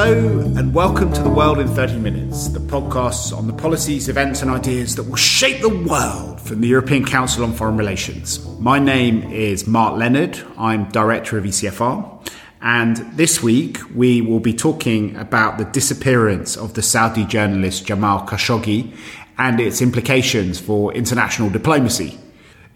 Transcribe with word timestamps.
Hello, 0.00 0.42
and 0.56 0.72
welcome 0.72 1.12
to 1.12 1.22
The 1.24 1.28
World 1.28 1.58
in 1.58 1.66
30 1.66 1.98
Minutes, 1.98 2.46
the 2.46 2.60
podcast 2.60 3.36
on 3.36 3.48
the 3.48 3.52
policies, 3.52 4.08
events, 4.08 4.42
and 4.42 4.48
ideas 4.48 4.94
that 4.94 5.02
will 5.02 5.16
shape 5.16 5.60
the 5.60 5.68
world 5.68 6.40
from 6.40 6.60
the 6.60 6.68
European 6.68 7.04
Council 7.04 7.42
on 7.42 7.52
Foreign 7.52 7.76
Relations. 7.76 8.46
My 8.60 8.78
name 8.78 9.24
is 9.32 9.66
Mark 9.66 9.98
Leonard, 9.98 10.40
I'm 10.56 10.88
Director 10.90 11.36
of 11.36 11.42
ECFR, 11.42 12.30
and 12.62 12.98
this 13.16 13.42
week 13.42 13.78
we 13.92 14.20
will 14.20 14.38
be 14.38 14.54
talking 14.54 15.16
about 15.16 15.58
the 15.58 15.64
disappearance 15.64 16.56
of 16.56 16.74
the 16.74 16.82
Saudi 16.82 17.24
journalist 17.24 17.84
Jamal 17.84 18.24
Khashoggi 18.24 18.96
and 19.36 19.58
its 19.58 19.82
implications 19.82 20.60
for 20.60 20.94
international 20.94 21.50
diplomacy. 21.50 22.16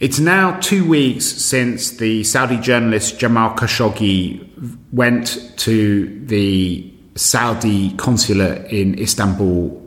It's 0.01 0.19
now 0.19 0.59
two 0.59 0.89
weeks 0.89 1.25
since 1.25 1.99
the 1.99 2.25
Saudi 2.25 2.57
journalist 2.57 3.21
Jamal 3.21 3.55
Khashoggi 3.55 4.81
went 4.91 5.57
to 5.59 6.21
the 6.27 6.92
Saudi 7.15 7.95
consulate 7.97 8.71
in 8.73 8.99
Istanbul 8.99 9.81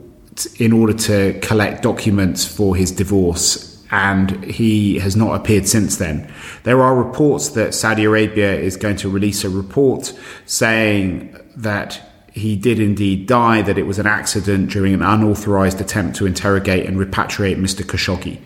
in 0.58 0.72
order 0.72 0.92
to 0.92 1.38
collect 1.40 1.82
documents 1.82 2.44
for 2.44 2.76
his 2.76 2.90
divorce. 2.90 3.64
And 3.90 4.44
he 4.44 4.98
has 4.98 5.14
not 5.14 5.40
appeared 5.40 5.68
since 5.68 5.96
then. 5.96 6.32
There 6.64 6.82
are 6.82 6.94
reports 6.94 7.50
that 7.50 7.72
Saudi 7.72 8.04
Arabia 8.04 8.54
is 8.54 8.76
going 8.76 8.96
to 8.96 9.08
release 9.08 9.44
a 9.44 9.48
report 9.48 10.12
saying 10.44 11.36
that 11.56 12.00
he 12.32 12.56
did 12.56 12.80
indeed 12.80 13.26
die, 13.26 13.62
that 13.62 13.78
it 13.78 13.86
was 13.86 13.98
an 13.98 14.06
accident 14.06 14.70
during 14.70 14.92
an 14.92 15.02
unauthorized 15.02 15.80
attempt 15.80 16.16
to 16.16 16.26
interrogate 16.26 16.84
and 16.84 16.98
repatriate 16.98 17.56
Mr. 17.56 17.82
Khashoggi. 17.82 18.40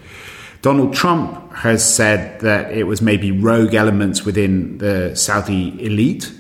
Donald 0.62 0.95
Trump 0.95 1.53
has 1.55 1.83
said 1.83 2.39
that 2.41 2.70
it 2.70 2.84
was 2.84 3.01
maybe 3.01 3.33
rogue 3.33 3.75
elements 3.75 4.25
within 4.25 4.77
the 4.78 5.15
Saudi 5.17 5.84
elite 5.84 6.31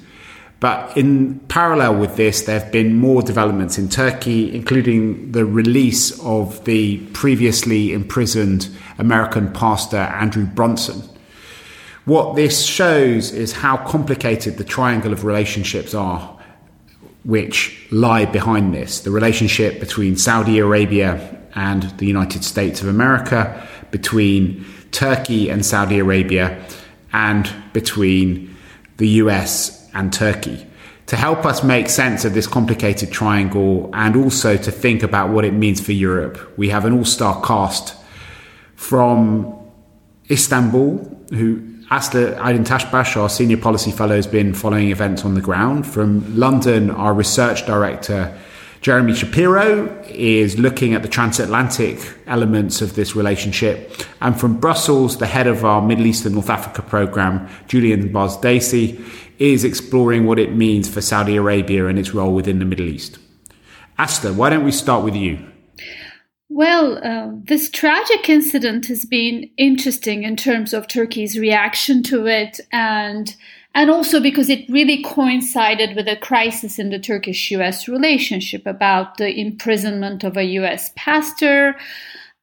but 0.60 0.94
in 0.94 1.40
parallel 1.48 1.96
with 1.96 2.16
this, 2.16 2.42
there 2.42 2.60
have 2.60 2.70
been 2.70 2.94
more 2.94 3.22
developments 3.22 3.78
in 3.78 3.88
Turkey, 3.88 4.54
including 4.54 5.32
the 5.32 5.46
release 5.46 6.18
of 6.20 6.62
the 6.66 6.98
previously 7.14 7.94
imprisoned 7.94 8.68
American 8.98 9.50
pastor 9.52 9.96
Andrew 9.96 10.44
Brunson. 10.44 11.02
What 12.04 12.36
this 12.36 12.62
shows 12.62 13.32
is 13.32 13.52
how 13.52 13.78
complicated 13.78 14.58
the 14.58 14.64
triangle 14.64 15.12
of 15.12 15.24
relationships 15.24 15.94
are 15.94 16.36
which 17.24 17.86
lie 17.90 18.24
behind 18.24 18.74
this 18.74 19.00
the 19.00 19.10
relationship 19.10 19.78
between 19.78 20.16
Saudi 20.16 20.58
Arabia 20.58 21.38
and 21.54 21.82
the 21.98 22.06
United 22.06 22.44
States 22.44 22.80
of 22.80 22.88
America, 22.88 23.66
between 23.90 24.64
Turkey 24.92 25.50
and 25.50 25.64
Saudi 25.64 25.98
Arabia, 25.98 26.64
and 27.12 27.50
between 27.72 28.56
the 28.98 29.08
US 29.08 29.79
and 29.94 30.12
Turkey 30.12 30.66
to 31.06 31.16
help 31.16 31.44
us 31.44 31.64
make 31.64 31.88
sense 31.88 32.24
of 32.24 32.34
this 32.34 32.46
complicated 32.46 33.10
triangle 33.10 33.90
and 33.92 34.14
also 34.14 34.56
to 34.56 34.70
think 34.70 35.02
about 35.02 35.30
what 35.30 35.44
it 35.44 35.52
means 35.52 35.80
for 35.80 35.92
Europe. 35.92 36.38
We 36.56 36.68
have 36.68 36.84
an 36.84 36.92
all 36.92 37.04
star 37.04 37.42
cast 37.42 37.96
from 38.76 39.52
Istanbul, 40.30 40.98
who 41.32 41.60
Aslı 41.90 42.38
Aydıntaşbaş, 42.40 43.16
our 43.16 43.28
senior 43.28 43.60
policy 43.60 43.90
fellow, 43.90 44.16
has 44.16 44.32
been 44.32 44.52
following 44.52 44.90
events 44.90 45.24
on 45.24 45.34
the 45.34 45.40
ground. 45.40 45.84
From 45.84 46.22
London, 46.36 46.90
our 46.90 47.18
research 47.18 47.66
director, 47.66 48.32
Jeremy 48.80 49.14
Shapiro, 49.14 49.88
is 50.08 50.56
looking 50.56 50.94
at 50.94 51.02
the 51.02 51.08
transatlantic 51.08 51.98
elements 52.28 52.80
of 52.80 52.94
this 52.94 53.16
relationship. 53.16 53.90
And 54.20 54.38
from 54.38 54.60
Brussels, 54.60 55.16
the 55.16 55.26
head 55.26 55.48
of 55.48 55.64
our 55.64 55.82
Middle 55.82 56.06
East 56.06 56.24
and 56.26 56.34
North 56.34 56.50
Africa 56.50 56.82
program, 56.82 57.48
Julien 57.66 58.12
Barnes-Dacey, 58.12 59.04
is 59.40 59.64
exploring 59.64 60.26
what 60.26 60.38
it 60.38 60.54
means 60.54 60.88
for 60.88 61.00
Saudi 61.00 61.34
Arabia 61.34 61.86
and 61.86 61.98
its 61.98 62.14
role 62.14 62.34
within 62.34 62.58
the 62.58 62.64
Middle 62.64 62.86
East. 62.86 63.18
Aslı, 63.98 64.36
why 64.36 64.50
don't 64.50 64.64
we 64.64 64.70
start 64.70 65.02
with 65.02 65.16
you? 65.16 65.38
Well, 66.50 66.98
uh, 67.02 67.30
this 67.44 67.70
tragic 67.70 68.28
incident 68.28 68.86
has 68.88 69.04
been 69.04 69.48
interesting 69.56 70.24
in 70.24 70.36
terms 70.36 70.74
of 70.74 70.88
Turkey's 70.88 71.38
reaction 71.38 72.02
to 72.04 72.26
it 72.26 72.60
and 72.70 73.34
and 73.72 73.88
also 73.88 74.20
because 74.20 74.50
it 74.50 74.68
really 74.68 75.00
coincided 75.00 75.94
with 75.94 76.08
a 76.08 76.16
crisis 76.16 76.78
in 76.78 76.90
the 76.90 76.98
Turkish 76.98 77.52
US 77.52 77.86
relationship 77.88 78.66
about 78.66 79.16
the 79.16 79.32
imprisonment 79.32 80.24
of 80.24 80.36
a 80.36 80.44
US 80.58 80.90
pastor 80.96 81.76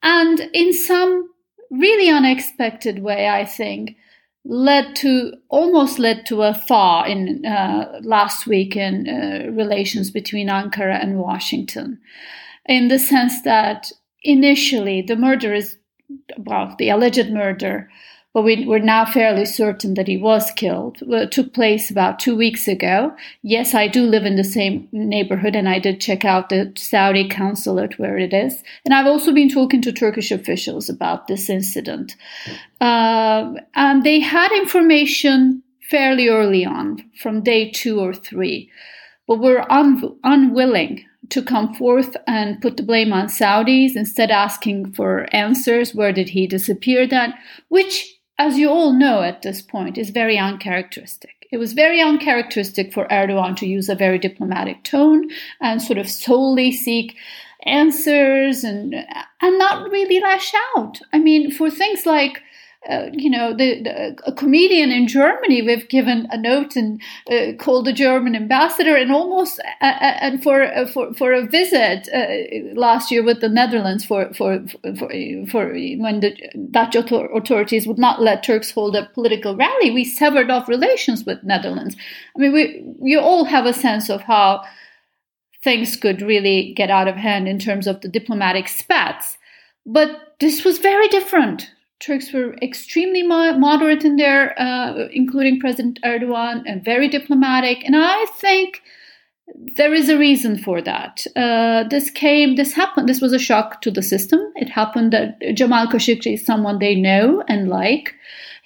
and 0.01 0.39
in 0.53 0.73
some 0.73 1.29
really 1.69 2.09
unexpected 2.09 2.99
way 2.99 3.27
I 3.27 3.43
think 3.43 3.97
led 4.47 4.95
to 4.95 5.33
almost 5.49 5.99
led 5.99 6.25
to 6.25 6.41
a 6.41 6.53
thaw 6.53 7.03
in 7.03 7.45
uh, 7.45 7.99
last 8.01 8.47
week 8.47 8.77
in 8.77 9.07
uh, 9.07 9.51
relations 9.51 10.09
between 10.09 10.47
Ankara 10.47 11.01
and 11.01 11.19
Washington, 11.19 11.99
in 12.65 12.87
the 12.87 12.97
sense 12.97 13.41
that 13.41 13.91
initially 14.23 15.01
the 15.01 15.17
murder 15.17 15.53
is 15.53 15.77
well 16.37 16.73
the 16.79 16.89
alleged 16.89 17.29
murder 17.29 17.89
but 18.37 18.43
we, 18.43 18.71
are 18.71 18.77
now 18.77 19.03
fairly 19.03 19.45
certain 19.45 19.95
that 19.95 20.07
he 20.07 20.15
was 20.15 20.51
killed, 20.51 20.99
it 21.01 21.31
took 21.31 21.55
place 21.55 21.89
about 21.89 22.19
two 22.19 22.35
weeks 22.35 22.67
ago. 22.67 23.11
Yes, 23.41 23.73
I 23.73 23.87
do 23.87 24.03
live 24.03 24.25
in 24.25 24.35
the 24.35 24.43
same 24.43 24.87
neighborhood 24.91 25.55
and 25.55 25.67
I 25.67 25.79
did 25.79 25.99
check 25.99 26.23
out 26.23 26.49
the 26.49 26.71
Saudi 26.77 27.27
consulate 27.27 27.97
where 27.97 28.19
it 28.19 28.35
is. 28.35 28.61
And 28.85 28.93
I've 28.93 29.07
also 29.07 29.33
been 29.33 29.49
talking 29.49 29.81
to 29.81 29.91
Turkish 29.91 30.29
officials 30.29 30.87
about 30.87 31.25
this 31.25 31.49
incident. 31.49 32.15
Uh, 32.79 33.53
and 33.73 34.03
they 34.03 34.19
had 34.19 34.51
information 34.51 35.63
fairly 35.89 36.27
early 36.27 36.63
on, 36.63 37.09
from 37.19 37.41
day 37.41 37.71
two 37.71 37.99
or 37.99 38.13
three, 38.13 38.69
but 39.27 39.39
were 39.39 39.65
un- 39.71 40.15
unwilling 40.23 41.03
to 41.29 41.41
come 41.41 41.73
forth 41.73 42.15
and 42.27 42.61
put 42.61 42.77
the 42.77 42.83
blame 42.83 43.11
on 43.11 43.29
Saudis, 43.29 43.95
instead 43.95 44.29
asking 44.29 44.93
for 44.93 45.25
answers. 45.33 45.95
Where 45.95 46.13
did 46.13 46.29
he 46.29 46.45
disappear 46.45 47.07
then? 47.07 47.33
Which 47.69 48.13
as 48.37 48.57
you 48.57 48.69
all 48.69 48.93
know 48.93 49.21
at 49.23 49.41
this 49.41 49.61
point, 49.61 49.97
is 49.97 50.09
very 50.09 50.37
uncharacteristic. 50.37 51.47
It 51.51 51.57
was 51.57 51.73
very 51.73 52.01
uncharacteristic 52.01 52.93
for 52.93 53.07
Erdogan 53.07 53.55
to 53.57 53.67
use 53.67 53.89
a 53.89 53.95
very 53.95 54.19
diplomatic 54.19 54.83
tone 54.83 55.29
and 55.61 55.81
sort 55.81 55.97
of 55.97 56.09
solely 56.09 56.71
seek 56.71 57.15
answers 57.63 58.63
and 58.63 58.93
and 59.41 59.57
not 59.57 59.89
really 59.89 60.19
lash 60.19 60.53
out. 60.75 60.99
I 61.13 61.19
mean, 61.19 61.51
for 61.51 61.69
things 61.69 62.05
like 62.05 62.41
uh, 62.89 63.09
you 63.11 63.29
know, 63.29 63.51
the, 63.51 63.83
the, 63.83 64.17
a 64.25 64.31
comedian 64.31 64.91
in 64.91 65.07
Germany, 65.07 65.61
we've 65.61 65.89
given 65.89 66.27
a 66.31 66.37
note 66.37 66.75
and 66.75 67.01
uh, 67.29 67.51
called 67.57 67.85
the 67.85 67.91
German 67.93 68.35
ambassador, 68.35 68.95
and 68.95 69.11
almost 69.11 69.59
uh, 69.81 69.85
uh 69.85 70.17
and 70.21 70.41
for 70.41 70.63
uh, 70.63 70.87
for 70.87 71.13
for 71.13 71.33
a 71.33 71.45
visit 71.45 72.07
last 72.77 73.11
year 73.11 73.23
with 73.23 73.41
the 73.41 73.49
Netherlands 73.49 74.05
for 74.05 74.33
for 74.33 74.63
for, 74.97 75.09
for 75.49 75.73
when 75.73 76.21
the 76.21 76.33
Dutch 76.71 76.95
authorities 76.95 77.87
would 77.87 77.99
not 77.99 78.21
let 78.21 78.43
Turks 78.43 78.71
hold 78.71 78.95
a 78.95 79.09
political 79.13 79.55
rally, 79.55 79.91
we 79.91 80.05
severed 80.05 80.49
off 80.49 80.69
relations 80.69 81.25
with 81.25 81.43
Netherlands. 81.43 81.97
I 82.35 82.39
mean, 82.39 82.53
we 82.53 82.83
you 83.01 83.19
all 83.19 83.45
have 83.45 83.65
a 83.65 83.73
sense 83.73 84.09
of 84.09 84.21
how 84.21 84.63
things 85.63 85.97
could 85.97 86.21
really 86.21 86.73
get 86.73 86.89
out 86.89 87.09
of 87.09 87.15
hand 87.15 87.47
in 87.47 87.59
terms 87.59 87.87
of 87.87 87.99
the 87.99 88.07
diplomatic 88.07 88.69
spats, 88.69 89.37
but 89.85 90.35
this 90.39 90.63
was 90.63 90.77
very 90.77 91.09
different 91.09 91.71
Turks 91.99 92.31
were 92.31 92.53
extremely 92.61 93.23
moderate 93.23 94.05
in 94.05 94.17
there, 94.17 94.59
uh, 94.59 95.07
including 95.11 95.59
President 95.59 95.99
Erdogan, 96.03 96.63
and 96.65 96.83
very 96.83 97.07
diplomatic. 97.07 97.83
And 97.83 97.95
I 97.95 98.25
think 98.37 98.81
there 99.75 99.93
is 99.93 100.09
a 100.09 100.17
reason 100.17 100.57
for 100.57 100.81
that. 100.81 101.25
Uh, 101.35 101.85
this 101.89 102.09
came, 102.09 102.55
this 102.55 102.73
happened, 102.73 103.07
this 103.07 103.21
was 103.21 103.33
a 103.33 103.39
shock 103.39 103.81
to 103.81 103.91
the 103.91 104.03
system. 104.03 104.39
It 104.55 104.69
happened 104.69 105.13
that 105.13 105.39
Jamal 105.55 105.87
Khashoggi 105.87 106.33
is 106.33 106.45
someone 106.45 106.79
they 106.79 106.95
know 106.95 107.43
and 107.47 107.69
like 107.69 108.13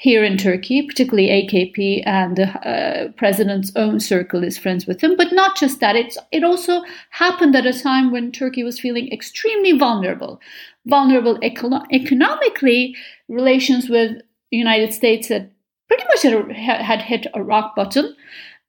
here 0.01 0.23
in 0.23 0.35
Turkey, 0.35 0.81
particularly 0.81 1.29
AKP 1.29 2.01
and 2.07 2.35
the 2.35 2.47
uh, 2.67 3.11
president's 3.11 3.71
own 3.75 3.99
circle 3.99 4.43
is 4.43 4.57
friends 4.57 4.87
with 4.87 4.99
him. 4.99 5.15
But 5.15 5.31
not 5.31 5.55
just 5.55 5.79
that, 5.79 5.95
it's, 5.95 6.17
it 6.31 6.43
also 6.43 6.81
happened 7.11 7.55
at 7.55 7.67
a 7.67 7.79
time 7.79 8.11
when 8.11 8.31
Turkey 8.31 8.63
was 8.63 8.79
feeling 8.79 9.11
extremely 9.11 9.77
vulnerable. 9.77 10.41
Vulnerable 10.85 11.37
econo- 11.39 11.85
economically, 11.91 12.95
relations 13.29 13.89
with 13.89 14.21
United 14.49 14.93
States 14.93 15.27
had 15.27 15.51
pretty 15.87 16.03
much 16.05 16.21
had, 16.55 16.81
had 16.81 17.01
hit 17.01 17.27
a 17.33 17.43
rock 17.43 17.75
bottom 17.75 18.15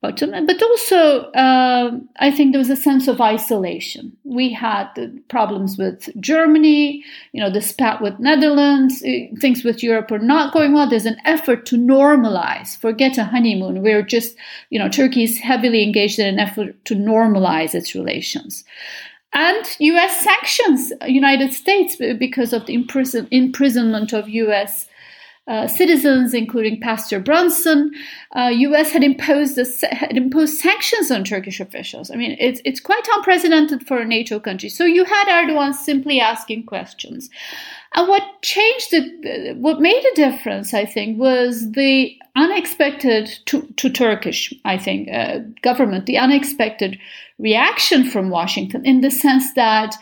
bottom. 0.03 0.31
But 0.45 0.61
also, 0.61 1.31
uh, 1.31 1.97
I 2.19 2.29
think 2.29 2.51
there 2.51 2.59
was 2.59 2.69
a 2.69 2.75
sense 2.75 3.07
of 3.07 3.21
isolation. 3.21 4.15
We 4.23 4.51
had 4.51 4.89
problems 5.29 5.77
with 5.77 6.09
Germany, 6.19 7.03
you 7.31 7.41
know, 7.41 7.49
the 7.49 7.61
spat 7.61 8.01
with 8.01 8.19
Netherlands, 8.19 9.01
uh, 9.01 9.33
things 9.39 9.63
with 9.63 9.81
Europe 9.81 10.11
are 10.11 10.19
not 10.19 10.53
going 10.53 10.73
well. 10.73 10.87
There's 10.87 11.07
an 11.07 11.21
effort 11.25 11.65
to 11.67 11.77
normalize, 11.77 12.77
forget 12.77 13.17
a 13.17 13.23
honeymoon. 13.23 13.81
We're 13.81 14.03
just, 14.03 14.35
you 14.69 14.77
know, 14.77 14.89
Turkey 14.89 15.23
is 15.23 15.39
heavily 15.39 15.81
engaged 15.81 16.19
in 16.19 16.27
an 16.27 16.39
effort 16.39 16.83
to 16.85 16.95
normalize 16.95 17.73
its 17.73 17.95
relations. 17.95 18.63
And 19.33 19.65
US 19.79 20.23
sanctions, 20.23 20.93
uh, 21.01 21.05
United 21.05 21.53
States, 21.53 21.99
uh, 21.99 22.13
because 22.17 22.53
of 22.53 22.65
the 22.67 22.73
imprison- 22.73 23.27
imprisonment 23.31 24.13
of 24.13 24.29
US 24.29 24.87
uh, 25.47 25.67
citizens, 25.67 26.33
including 26.33 26.79
Pastor 26.79 27.19
Brunson. 27.19 27.91
Uh, 28.35 28.49
U.S. 28.53 28.91
had 28.91 29.03
imposed 29.03 29.57
a, 29.57 29.95
had 29.95 30.15
imposed 30.15 30.57
sanctions 30.57 31.11
on 31.11 31.23
Turkish 31.23 31.59
officials. 31.59 32.09
I 32.09 32.15
mean, 32.15 32.37
it's 32.39 32.61
it's 32.63 32.79
quite 32.79 33.05
unprecedented 33.11 33.85
for 33.85 33.97
a 33.97 34.05
NATO 34.05 34.39
country. 34.39 34.69
So 34.69 34.85
you 34.85 35.03
had 35.03 35.27
Erdogan 35.27 35.73
simply 35.73 36.19
asking 36.19 36.65
questions. 36.65 37.29
And 37.95 38.07
what 38.07 38.23
changed 38.41 38.87
it, 38.93 39.57
what 39.57 39.79
made 39.79 40.03
a 40.03 40.15
difference, 40.15 40.73
I 40.73 40.85
think, 40.85 41.19
was 41.19 41.71
the 41.73 42.17
unexpected 42.35 43.29
to, 43.45 43.61
to 43.77 43.89
Turkish, 43.89 44.51
I 44.65 44.79
think, 44.79 45.09
uh, 45.11 45.39
government, 45.61 46.07
the 46.07 46.17
unexpected 46.17 46.97
reaction 47.37 48.09
from 48.09 48.31
Washington 48.31 48.83
in 48.85 49.01
the 49.01 49.11
sense 49.11 49.53
that 49.53 49.95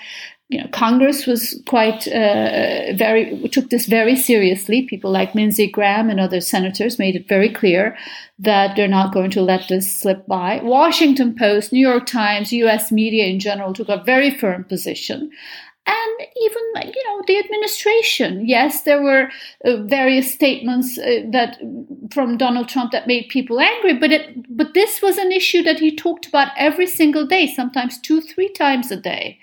you 0.52 0.60
know, 0.60 0.68
Congress 0.74 1.26
was 1.26 1.62
quite 1.66 2.06
uh, 2.10 2.92
very 2.94 3.48
took 3.50 3.70
this 3.70 3.86
very 3.86 4.18
seriously. 4.18 4.82
People 4.82 5.10
like 5.10 5.34
Lindsey 5.34 5.72
Graham 5.72 6.10
and 6.10 6.20
other 6.20 6.42
senators 6.42 7.00
made 7.00 7.16
it 7.16 7.28
very 7.28 7.50
clear 7.50 7.98
that 8.38 8.76
they're 8.76 8.90
not 8.90 9.14
going 9.14 9.32
to 9.32 9.42
let 9.42 9.70
this 9.70 9.98
slip 9.98 10.28
by. 10.28 10.60
Washington 10.62 11.34
Post, 11.36 11.72
New 11.72 11.88
York 11.88 12.06
Times, 12.06 12.52
U.S. 12.52 12.92
media 12.92 13.28
in 13.28 13.40
general 13.40 13.74
took 13.74 13.88
a 13.88 14.04
very 14.04 14.30
firm 14.30 14.66
position 14.66 15.32
and 15.88 16.28
even 16.40 16.94
you 16.94 17.04
know 17.08 17.24
the 17.26 17.40
administration 17.40 18.48
yes 18.48 18.84
there 18.84 19.02
were 19.02 19.30
uh, 19.66 19.78
various 19.78 20.32
statements 20.32 21.00
uh, 21.00 21.22
that 21.32 21.58
from 22.14 22.38
Donald 22.38 22.70
Trump 22.70 22.92
that 22.92 23.08
made 23.08 23.30
people 23.30 23.60
angry 23.60 23.98
but 23.98 24.12
it 24.12 24.56
but 24.56 24.76
this 24.76 25.02
was 25.02 25.18
an 25.18 25.32
issue 25.32 25.64
that 25.64 25.80
he 25.80 25.96
talked 25.96 26.28
about 26.28 26.50
every 26.56 26.86
single 26.86 27.26
day 27.26 27.48
sometimes 27.48 28.00
two 28.00 28.22
three 28.22 28.50
times 28.50 28.92
a 28.92 28.96
day 28.96 29.40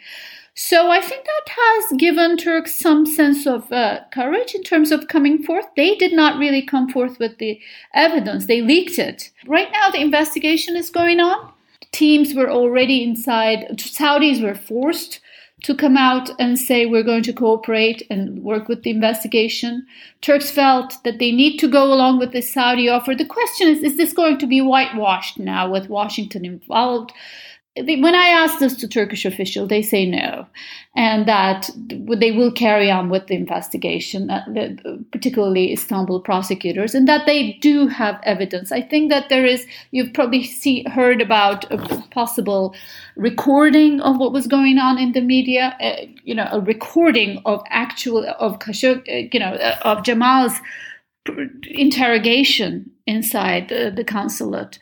so 0.61 0.91
I 0.91 1.01
think 1.01 1.25
that 1.25 1.55
has 1.57 1.99
given 1.99 2.37
Turks 2.37 2.75
some 2.75 3.07
sense 3.07 3.47
of 3.47 3.71
uh, 3.71 4.01
courage 4.13 4.57
in 4.57 4.65
terms 4.65 4.91
of 4.91 5.07
coming 5.07 5.41
forth. 5.41 5.67
They 5.77 5.95
did 5.95 6.13
not 6.13 6.37
really 6.37 6.63
come 6.63 6.89
forth 6.89 7.21
with 7.21 7.39
the 7.39 7.61
evidence, 7.95 8.47
they 8.47 8.61
leaked 8.61 8.99
it. 8.99 9.31
Right 9.47 9.71
now, 9.71 9.91
the 9.91 10.01
investigation 10.01 10.75
is 10.75 10.91
going 10.91 11.21
on. 11.21 11.53
Teams 11.93 12.35
were 12.35 12.51
already 12.51 13.05
inside, 13.05 13.69
Saudis 13.79 14.43
were 14.43 14.57
forced 14.57 15.21
to 15.63 15.77
come 15.77 15.97
out 15.97 16.31
and 16.41 16.59
say 16.59 16.87
we're 16.87 17.05
going 17.05 17.23
to 17.23 17.33
cooperate 17.33 18.05
and 18.11 18.43
work 18.43 18.67
with 18.67 18.83
the 18.83 18.91
investigation. 18.91 19.87
Turks 20.23 20.51
felt 20.51 21.03
that 21.05 21.21
they 21.21 21.31
need 21.31 21.59
to 21.59 21.69
go 21.69 21.85
along 21.85 22.19
with 22.19 22.33
the 22.33 22.41
Saudi 22.41 22.89
offer. 22.89 23.15
The 23.15 23.25
question 23.25 23.69
is 23.69 23.85
is 23.85 23.97
this 23.97 24.13
going 24.13 24.39
to 24.39 24.47
be 24.49 24.61
whitewashed 24.61 25.39
now 25.39 25.71
with 25.71 25.89
Washington 25.89 26.45
involved? 26.45 27.13
When 27.83 28.15
I 28.15 28.29
ask 28.29 28.59
this 28.59 28.75
to 28.77 28.89
Turkish 28.89 29.25
officials, 29.25 29.69
they 29.69 29.83
say 29.83 30.07
no, 30.07 30.47
and 30.97 31.27
that 31.27 31.71
they 31.77 32.33
will 32.33 32.53
carry 32.53 32.91
on 32.91 33.09
with 33.09 33.27
the 33.27 33.35
investigation, 33.35 34.31
uh, 34.31 34.45
particularly 35.13 35.73
Istanbul 35.73 36.21
prosecutors, 36.21 36.95
and 36.95 37.07
that 37.09 37.27
they 37.27 37.55
do 37.61 37.87
have 37.89 38.21
evidence. 38.23 38.73
I 38.73 38.83
think 38.83 39.11
that 39.11 39.29
there 39.29 39.47
is. 39.47 39.67
You've 39.91 40.13
probably 40.13 40.45
see, 40.45 40.85
heard 40.85 41.21
about 41.21 41.71
a 41.73 41.79
possible 42.11 42.75
recording 43.17 44.01
of 44.01 44.19
what 44.19 44.33
was 44.33 44.47
going 44.47 44.79
on 44.79 44.99
in 44.99 45.13
the 45.13 45.21
media. 45.21 45.77
Uh, 45.81 46.07
you 46.25 46.35
know, 46.35 46.49
a 46.51 46.61
recording 46.61 47.41
of 47.45 47.63
actual 47.71 48.25
of 48.39 48.59
Khashoggi, 48.59 49.27
uh, 49.27 49.29
you 49.33 49.41
know, 49.41 49.55
uh, 49.55 49.79
of 49.83 50.05
Jamal's 50.05 50.61
interrogation 51.71 52.91
inside 53.07 53.69
the, 53.69 53.93
the 53.95 54.05
consulate. 54.05 54.79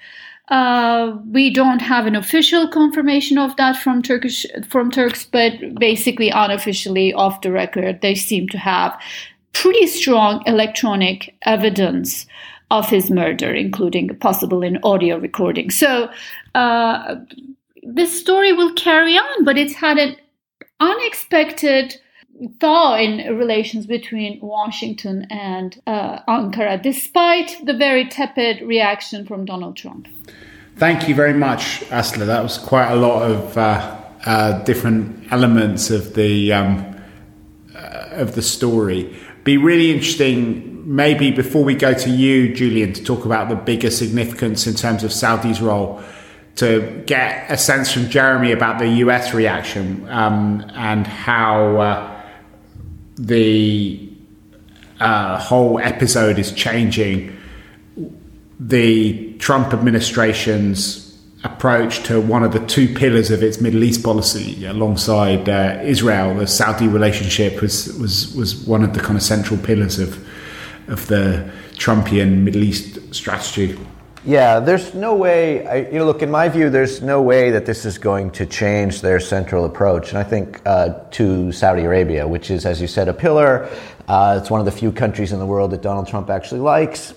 Uh, 0.48 1.18
we 1.32 1.50
don't 1.50 1.80
have 1.80 2.06
an 2.06 2.14
official 2.14 2.68
confirmation 2.68 3.36
of 3.36 3.56
that 3.56 3.76
from 3.76 4.00
Turkish 4.00 4.46
from 4.68 4.90
Turks, 4.90 5.24
but 5.24 5.52
basically 5.74 6.30
unofficially, 6.30 7.12
off 7.12 7.40
the 7.40 7.50
record, 7.50 8.00
they 8.00 8.14
seem 8.14 8.48
to 8.48 8.58
have 8.58 8.96
pretty 9.52 9.86
strong 9.86 10.42
electronic 10.46 11.34
evidence 11.42 12.26
of 12.70 12.88
his 12.88 13.10
murder, 13.10 13.52
including 13.52 14.14
possible 14.18 14.62
in 14.62 14.78
audio 14.84 15.18
recording. 15.18 15.70
So 15.70 16.10
uh, 16.54 17.16
this 17.82 18.18
story 18.18 18.52
will 18.52 18.72
carry 18.74 19.16
on, 19.16 19.44
but 19.44 19.58
it's 19.58 19.74
had 19.74 19.98
an 19.98 20.16
unexpected 20.78 21.96
thaw 22.60 22.96
in 22.96 23.36
relations 23.36 23.86
between 23.86 24.40
Washington 24.40 25.26
and 25.30 25.80
uh, 25.86 26.20
Ankara, 26.28 26.82
despite 26.82 27.56
the 27.64 27.74
very 27.74 28.08
tepid 28.08 28.60
reaction 28.62 29.26
from 29.26 29.44
Donald 29.44 29.76
Trump. 29.76 30.08
Thank 30.76 31.08
you 31.08 31.14
very 31.14 31.32
much, 31.32 31.80
Aslı. 31.90 32.26
That 32.26 32.42
was 32.42 32.58
quite 32.58 32.90
a 32.90 32.96
lot 32.96 33.22
of 33.22 33.56
uh, 33.56 33.96
uh, 34.26 34.62
different 34.64 35.32
elements 35.32 35.90
of 35.90 36.14
the 36.14 36.52
um, 36.52 36.96
uh, 37.74 38.08
of 38.12 38.34
the 38.34 38.42
story. 38.42 39.16
Be 39.44 39.56
really 39.56 39.90
interesting, 39.90 40.82
maybe 40.84 41.30
before 41.30 41.64
we 41.64 41.74
go 41.74 41.94
to 41.94 42.10
you, 42.10 42.54
Julien, 42.54 42.92
to 42.92 43.02
talk 43.02 43.24
about 43.24 43.48
the 43.48 43.54
bigger 43.54 43.90
significance 43.90 44.66
in 44.66 44.74
terms 44.74 45.04
of 45.04 45.12
Saudi's 45.12 45.60
role 45.60 46.02
to 46.56 47.02
get 47.06 47.50
a 47.50 47.56
sense 47.56 47.92
from 47.92 48.08
Jeremy 48.08 48.50
about 48.50 48.78
the 48.78 48.88
US 49.04 49.34
reaction 49.34 50.08
um, 50.08 50.64
and 50.74 51.06
how 51.06 51.76
uh, 51.76 52.15
the 53.16 54.08
uh, 55.00 55.38
whole 55.38 55.78
episode 55.78 56.38
is 56.38 56.52
changing 56.52 57.36
the 58.58 59.34
Trump 59.38 59.72
administration's 59.72 61.06
approach 61.44 62.02
to 62.02 62.20
one 62.20 62.42
of 62.42 62.52
the 62.52 62.64
two 62.66 62.92
pillars 62.94 63.30
of 63.30 63.42
its 63.42 63.60
Middle 63.60 63.84
East 63.84 64.02
policy 64.02 64.64
alongside 64.64 65.48
uh, 65.48 65.78
Israel. 65.82 66.34
The 66.34 66.46
Saudi 66.46 66.88
relationship 66.88 67.60
was, 67.60 67.96
was, 67.98 68.34
was 68.34 68.56
one 68.66 68.82
of 68.82 68.94
the 68.94 69.00
kind 69.00 69.16
of 69.16 69.22
central 69.22 69.58
pillars 69.60 69.98
of, 69.98 70.18
of 70.88 71.06
the 71.06 71.50
Trumpian 71.74 72.42
Middle 72.42 72.64
East 72.64 73.14
strategy. 73.14 73.78
Yeah, 74.26 74.58
there's 74.58 74.92
no 74.92 75.14
way. 75.14 75.64
I, 75.64 75.76
you 75.76 76.00
know, 76.00 76.04
look, 76.04 76.20
in 76.20 76.32
my 76.32 76.48
view, 76.48 76.68
there's 76.68 77.00
no 77.00 77.22
way 77.22 77.52
that 77.52 77.64
this 77.64 77.84
is 77.84 77.96
going 77.96 78.32
to 78.32 78.44
change 78.44 79.00
their 79.00 79.20
central 79.20 79.66
approach. 79.66 80.08
And 80.08 80.18
I 80.18 80.24
think 80.24 80.60
uh, 80.66 80.98
to 81.12 81.52
Saudi 81.52 81.84
Arabia, 81.84 82.26
which 82.26 82.50
is, 82.50 82.66
as 82.66 82.80
you 82.80 82.88
said, 82.88 83.06
a 83.06 83.12
pillar. 83.12 83.70
Uh, 84.08 84.40
it's 84.40 84.50
one 84.50 84.58
of 84.58 84.66
the 84.66 84.72
few 84.72 84.90
countries 84.90 85.30
in 85.30 85.38
the 85.38 85.46
world 85.46 85.70
that 85.70 85.80
Donald 85.80 86.08
Trump 86.08 86.28
actually 86.28 86.58
likes. 86.58 87.14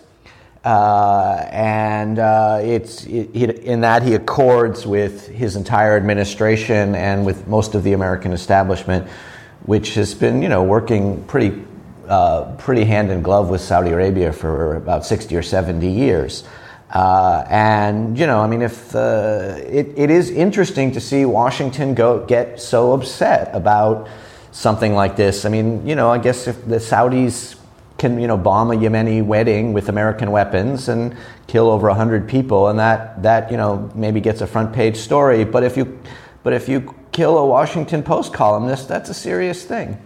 Uh, 0.63 1.47
and 1.49 2.19
uh, 2.19 2.59
it's 2.61 3.05
it, 3.05 3.31
in 3.33 3.81
that 3.81 4.03
he 4.03 4.13
accords 4.13 4.85
with 4.85 5.29
his 5.29 5.55
entire 5.55 5.97
administration 5.97 6.93
and 6.93 7.25
with 7.25 7.47
most 7.47 7.73
of 7.73 7.83
the 7.83 7.93
American 7.93 8.33
establishment, 8.33 9.09
which 9.63 9.95
has 9.95 10.13
been, 10.13 10.43
you 10.43 10.49
know, 10.49 10.61
working 10.61 11.23
pretty, 11.23 11.59
uh, 12.07 12.55
pretty 12.59 12.83
hand 12.83 13.09
in 13.09 13.23
glove 13.23 13.49
with 13.49 13.61
Saudi 13.61 13.89
Arabia 13.89 14.31
for 14.31 14.75
about 14.75 15.03
60 15.03 15.35
or 15.35 15.41
70 15.41 15.89
years. 15.89 16.43
Uh, 16.89 17.45
and 17.49 18.17
you 18.17 18.25
know, 18.25 18.39
I 18.39 18.47
mean, 18.47 18.63
if 18.63 18.95
uh, 18.95 19.55
it, 19.57 19.93
it 19.95 20.09
is 20.09 20.31
interesting 20.31 20.91
to 20.93 21.01
see 21.01 21.23
Washington 21.25 21.93
go 21.93 22.25
get 22.25 22.59
so 22.59 22.93
upset 22.93 23.53
about 23.53 24.07
something 24.51 24.93
like 24.93 25.15
this. 25.15 25.45
I 25.45 25.49
mean, 25.49 25.85
you 25.85 25.95
know, 25.95 26.09
I 26.09 26.17
guess 26.17 26.47
if 26.47 26.65
the 26.65 26.77
Saudis 26.77 27.55
can 27.99 28.19
you 28.19 28.27
know 28.27 28.37
bomb 28.37 28.71
a 28.71 28.75
Yemeni 28.75 29.23
wedding 29.23 29.73
with 29.73 29.89
American 29.89 30.31
weapons 30.31 30.89
and 30.89 31.15
kill 31.45 31.69
over 31.69 31.89
hundred 31.89 32.27
people, 32.27 32.69
and 32.69 32.79
that 32.79 33.21
that 33.21 33.51
you 33.51 33.57
know 33.57 33.91
maybe 33.93 34.19
gets 34.19 34.41
a 34.41 34.47
front 34.47 34.73
page 34.73 34.97
story. 34.97 35.43
But 35.43 35.63
if 35.63 35.77
you 35.77 35.99
but 36.41 36.53
if 36.53 36.67
you 36.67 36.95
kill 37.11 37.37
a 37.37 37.45
Washington 37.45 38.01
Post 38.01 38.33
columnist, 38.33 38.87
that's 38.87 39.09
a 39.09 39.13
serious 39.13 39.63
thing, 39.63 40.01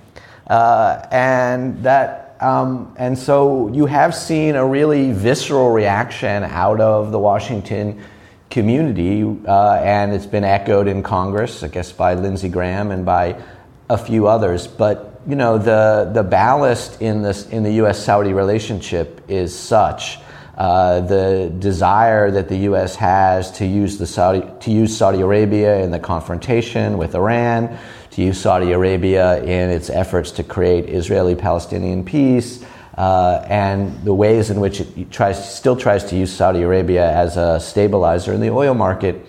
uh, 0.47 1.05
and 1.11 1.81
that. 1.83 2.22
Um, 2.39 2.93
and 2.97 3.17
so 3.17 3.69
you 3.69 3.85
have 3.85 4.13
seen 4.13 4.55
a 4.55 4.65
really 4.65 5.11
visceral 5.11 5.71
reaction 5.71 6.43
out 6.43 6.81
of 6.81 7.11
the 7.11 7.19
Washington 7.19 8.03
community, 8.49 9.23
uh, 9.47 9.73
and 9.75 10.13
it's 10.13 10.25
been 10.25 10.43
echoed 10.43 10.87
in 10.87 11.03
Congress, 11.03 11.63
I 11.63 11.69
guess, 11.69 11.91
by 11.91 12.13
Lindsey 12.13 12.49
Graham 12.49 12.91
and 12.91 13.05
by 13.05 13.41
a 13.89 13.97
few 13.97 14.27
others. 14.27 14.67
But 14.67 15.21
you 15.27 15.35
know, 15.35 15.57
the, 15.57 16.11
the 16.13 16.23
ballast 16.23 17.01
in, 17.01 17.21
this, 17.21 17.47
in 17.47 17.63
the 17.63 17.73
US 17.83 18.03
Saudi 18.03 18.33
relationship 18.33 19.21
is 19.27 19.57
such. 19.57 20.19
Uh, 20.55 21.01
the 21.01 21.51
desire 21.57 22.29
that 22.29 22.47
the 22.47 22.57
U.S. 22.57 22.95
has 22.97 23.51
to 23.53 23.65
use 23.65 23.97
the 23.97 24.05
Saudi 24.05 24.43
to 24.59 24.69
use 24.69 24.95
Saudi 24.95 25.21
Arabia 25.21 25.83
in 25.83 25.89
the 25.89 25.97
confrontation 25.97 26.99
with 26.99 27.15
Iran, 27.15 27.75
to 28.15 28.22
use 28.22 28.39
Saudi 28.39 28.72
Arabia 28.72 29.43
in 29.43 29.70
its 29.70 29.89
efforts 29.89 30.32
to 30.32 30.43
create 30.43 30.89
Israeli-Palestinian 30.89 32.03
peace, 32.03 32.63
uh, 32.98 33.46
and 33.50 34.03
the 34.03 34.13
ways 34.13 34.50
in 34.50 34.60
which 34.60 34.82
it 34.82 35.12
tries 35.12 35.55
still 35.55 35.75
tries 35.75 36.03
to 36.05 36.15
use 36.15 36.32
Saudi 36.32 36.62
Arabia 36.62 37.12
as 37.12 37.38
a 37.38 37.60
stabilizer 37.60 38.34
in 38.34 38.41
the 38.41 38.50
oil 38.50 38.74
market 38.74 39.25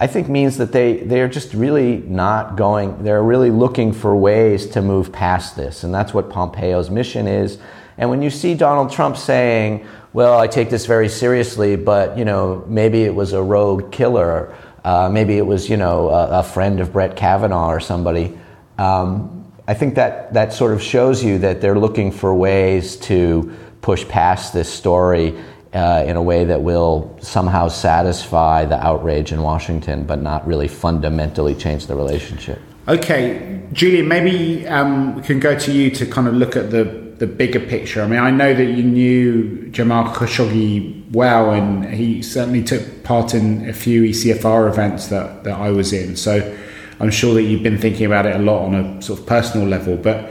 I 0.00 0.06
think 0.06 0.28
means 0.28 0.58
that 0.58 0.70
they, 0.70 0.98
they're 0.98 1.28
just 1.28 1.52
really 1.52 1.96
not 1.96 2.56
going, 2.56 3.02
they're 3.02 3.22
really 3.22 3.50
looking 3.50 3.92
for 3.92 4.14
ways 4.14 4.68
to 4.68 4.80
move 4.80 5.10
past 5.10 5.56
this. 5.56 5.82
And 5.82 5.92
that's 5.92 6.14
what 6.14 6.30
Pompeo's 6.30 6.88
mission 6.88 7.26
is. 7.26 7.58
And 7.96 8.08
when 8.08 8.22
you 8.22 8.30
see 8.30 8.54
Donald 8.54 8.92
Trump 8.92 9.16
saying, 9.16 9.84
well, 10.12 10.38
I 10.38 10.46
take 10.46 10.70
this 10.70 10.86
very 10.86 11.08
seriously, 11.08 11.74
but, 11.74 12.16
you 12.16 12.24
know, 12.24 12.64
maybe 12.68 13.02
it 13.02 13.12
was 13.12 13.32
a 13.32 13.42
rogue 13.42 13.90
killer, 13.90 14.54
uh, 14.88 15.10
maybe 15.10 15.36
it 15.36 15.44
was, 15.44 15.68
you 15.68 15.76
know, 15.76 16.08
a, 16.08 16.38
a, 16.38 16.42
friend 16.42 16.80
of 16.80 16.94
Brett 16.94 17.14
Kavanaugh 17.14 17.68
or 17.68 17.78
somebody, 17.78 18.38
um, 18.78 19.44
I 19.66 19.74
think 19.74 19.96
that, 19.96 20.32
that 20.32 20.54
sort 20.54 20.72
of 20.72 20.82
shows 20.82 21.22
you 21.22 21.36
that 21.40 21.60
they're 21.60 21.78
looking 21.78 22.10
for 22.10 22.34
ways 22.34 22.96
to 23.00 23.54
push 23.82 24.08
past 24.08 24.54
this 24.54 24.72
story 24.72 25.38
uh, 25.74 26.04
in 26.06 26.16
a 26.16 26.22
way 26.22 26.46
that 26.46 26.62
will 26.62 27.18
somehow 27.20 27.68
satisfy 27.68 28.64
the 28.64 28.82
outrage 28.82 29.30
in 29.30 29.42
Washington, 29.42 30.04
but 30.04 30.22
not 30.22 30.46
really 30.46 30.68
fundamentally 30.68 31.54
change 31.54 31.86
the 31.86 31.94
relationship. 31.94 32.58
Okay, 32.88 33.60
Julien, 33.74 34.08
maybe 34.08 34.66
um, 34.68 35.16
we 35.16 35.22
can 35.22 35.38
go 35.38 35.58
to 35.58 35.70
you 35.70 35.90
to 35.90 36.06
kind 36.06 36.26
of 36.26 36.32
look 36.32 36.56
at 36.56 36.70
the, 36.70 37.07
the 37.18 37.26
bigger 37.26 37.60
picture. 37.60 38.02
I 38.02 38.06
mean, 38.06 38.20
I 38.20 38.30
know 38.30 38.54
that 38.54 38.64
you 38.64 38.82
knew 38.82 39.68
Jamal 39.70 40.14
Khashoggi 40.14 41.10
well, 41.12 41.50
and 41.50 41.84
he 41.84 42.22
certainly 42.22 42.62
took 42.62 43.02
part 43.02 43.34
in 43.34 43.68
a 43.68 43.72
few 43.72 44.02
ECFR 44.02 44.68
events 44.68 45.08
that, 45.08 45.44
that 45.44 45.58
I 45.58 45.70
was 45.70 45.92
in. 45.92 46.16
So 46.16 46.56
I'm 47.00 47.10
sure 47.10 47.34
that 47.34 47.42
you've 47.42 47.62
been 47.62 47.78
thinking 47.78 48.06
about 48.06 48.26
it 48.26 48.36
a 48.36 48.38
lot 48.38 48.64
on 48.66 48.74
a 48.74 49.02
sort 49.02 49.20
of 49.20 49.26
personal 49.26 49.66
level, 49.66 49.96
but 49.96 50.30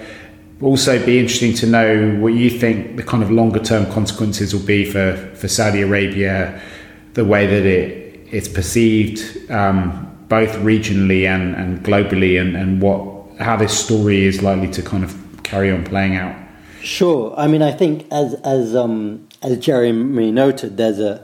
also 0.62 1.04
be 1.06 1.20
interesting 1.20 1.54
to 1.56 1.68
know 1.68 2.16
what 2.20 2.34
you 2.34 2.50
think 2.50 2.96
the 2.98 3.04
kind 3.04 3.22
of 3.22 3.32
longer 3.32 3.60
term 3.60 3.92
consequences 3.92 4.54
will 4.54 4.66
be 4.66 4.86
for, 4.86 5.16
for 5.36 5.48
Saudi 5.48 5.82
Arabia, 5.82 6.62
the 7.14 7.26
way 7.26 7.46
that 7.48 7.66
it 7.66 8.08
it's 8.30 8.50
perceived 8.50 9.50
um, 9.50 10.04
both 10.28 10.52
regionally 10.58 11.26
and, 11.26 11.56
and 11.56 11.84
globally, 11.84 12.40
and, 12.40 12.58
and 12.58 12.82
what 12.82 13.16
how 13.40 13.56
this 13.56 13.78
story 13.78 14.26
is 14.26 14.42
likely 14.42 14.70
to 14.70 14.82
kind 14.82 15.04
of 15.04 15.16
carry 15.44 15.72
on 15.72 15.84
playing 15.84 16.16
out. 16.16 16.36
Sure. 16.82 17.34
I 17.38 17.48
mean, 17.48 17.62
I 17.62 17.72
think 17.72 18.08
as 18.12 18.34
as 18.36 18.76
um, 18.76 19.28
as 19.42 19.58
Jeremy 19.60 20.32
noted, 20.32 20.78
there's 20.78 21.00
a 21.00 21.24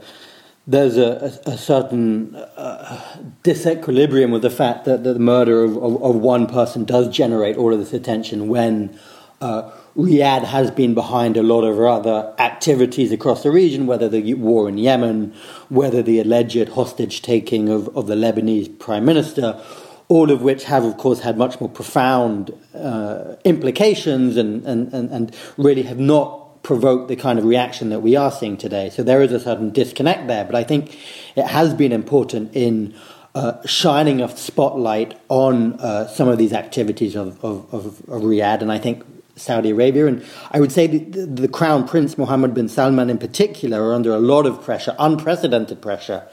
there's 0.66 0.96
a, 0.96 1.40
a, 1.46 1.50
a 1.52 1.58
certain 1.58 2.34
uh, 2.34 3.18
disequilibrium 3.42 4.32
with 4.32 4.42
the 4.42 4.50
fact 4.50 4.86
that, 4.86 5.04
that 5.04 5.12
the 5.12 5.18
murder 5.18 5.62
of, 5.62 5.76
of, 5.76 6.02
of, 6.02 6.16
one 6.16 6.46
person 6.46 6.84
does 6.84 7.14
generate 7.14 7.56
all 7.58 7.72
of 7.72 7.78
this 7.78 7.92
attention 7.92 8.48
when 8.48 8.98
uh, 9.42 9.70
Riyadh 9.94 10.44
has 10.44 10.70
been 10.70 10.94
behind 10.94 11.36
a 11.36 11.42
lot 11.42 11.64
of 11.64 11.78
other 11.78 12.34
activities 12.38 13.12
across 13.12 13.42
the 13.42 13.50
region, 13.50 13.86
whether 13.86 14.08
the 14.08 14.34
war 14.34 14.68
in 14.68 14.78
Yemen, 14.78 15.34
whether 15.68 16.02
the 16.02 16.18
alleged 16.18 16.70
hostage 16.70 17.20
taking 17.20 17.68
of, 17.68 17.94
of 17.94 18.06
the 18.06 18.14
Lebanese 18.14 18.78
prime 18.78 19.04
minister, 19.04 19.62
all 20.08 20.30
of 20.30 20.42
which 20.42 20.64
have, 20.64 20.84
of 20.84 20.96
course, 20.96 21.20
had 21.20 21.38
much 21.38 21.60
more 21.60 21.68
profound 21.68 22.52
uh, 22.74 23.36
implications 23.44 24.36
and, 24.36 24.64
and, 24.66 24.92
and, 24.92 25.10
and 25.10 25.36
really 25.56 25.82
have 25.82 25.98
not 25.98 26.62
provoked 26.62 27.08
the 27.08 27.16
kind 27.16 27.38
of 27.38 27.44
reaction 27.44 27.90
that 27.90 28.00
we 28.00 28.16
are 28.16 28.30
seeing 28.30 28.56
today. 28.56 28.90
So 28.90 29.02
there 29.02 29.22
is 29.22 29.32
a 29.32 29.40
certain 29.40 29.70
disconnect 29.70 30.26
there, 30.28 30.44
but 30.44 30.54
I 30.54 30.64
think 30.64 30.98
it 31.36 31.46
has 31.46 31.74
been 31.74 31.92
important 31.92 32.54
in 32.54 32.94
uh, 33.34 33.64
shining 33.66 34.20
a 34.20 34.28
spotlight 34.36 35.18
on 35.28 35.74
uh, 35.80 36.06
some 36.08 36.28
of 36.28 36.38
these 36.38 36.52
activities 36.52 37.16
of, 37.16 37.42
of, 37.44 37.72
of, 37.72 37.86
of 38.08 38.22
Riyadh, 38.22 38.62
and 38.62 38.70
I 38.70 38.78
think 38.78 39.04
Saudi 39.36 39.70
Arabia. 39.70 40.06
And 40.06 40.24
I 40.52 40.60
would 40.60 40.72
say 40.72 40.86
the, 40.86 41.26
the, 41.26 41.48
Crown 41.48 41.86
Prince 41.86 42.16
Mohammed 42.16 42.54
bin 42.54 42.68
Salman, 42.68 43.10
in 43.10 43.18
particular, 43.18 43.82
are 43.82 43.94
under 43.94 44.14
a 44.14 44.20
lot 44.20 44.46
of 44.46 44.62
pressure, 44.62 44.94
unprecedented 44.98 45.82
pressure, 45.82 46.26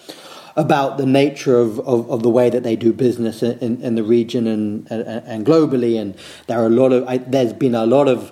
about 0.55 0.97
the 0.97 1.05
nature 1.05 1.57
of, 1.57 1.79
of, 1.79 2.09
of 2.09 2.23
the 2.23 2.29
way 2.29 2.49
that 2.49 2.63
they 2.63 2.75
do 2.75 2.91
business 2.93 3.41
in, 3.41 3.81
in 3.81 3.95
the 3.95 4.03
region 4.03 4.47
and, 4.47 4.89
and, 4.89 5.45
globally. 5.45 5.99
And 5.99 6.15
there 6.47 6.59
are 6.59 6.67
a 6.67 6.69
lot 6.69 6.91
of 6.91 7.07
I, 7.07 7.17
there's 7.17 7.53
been 7.53 7.75
a 7.75 7.85
lot 7.85 8.07
of 8.07 8.31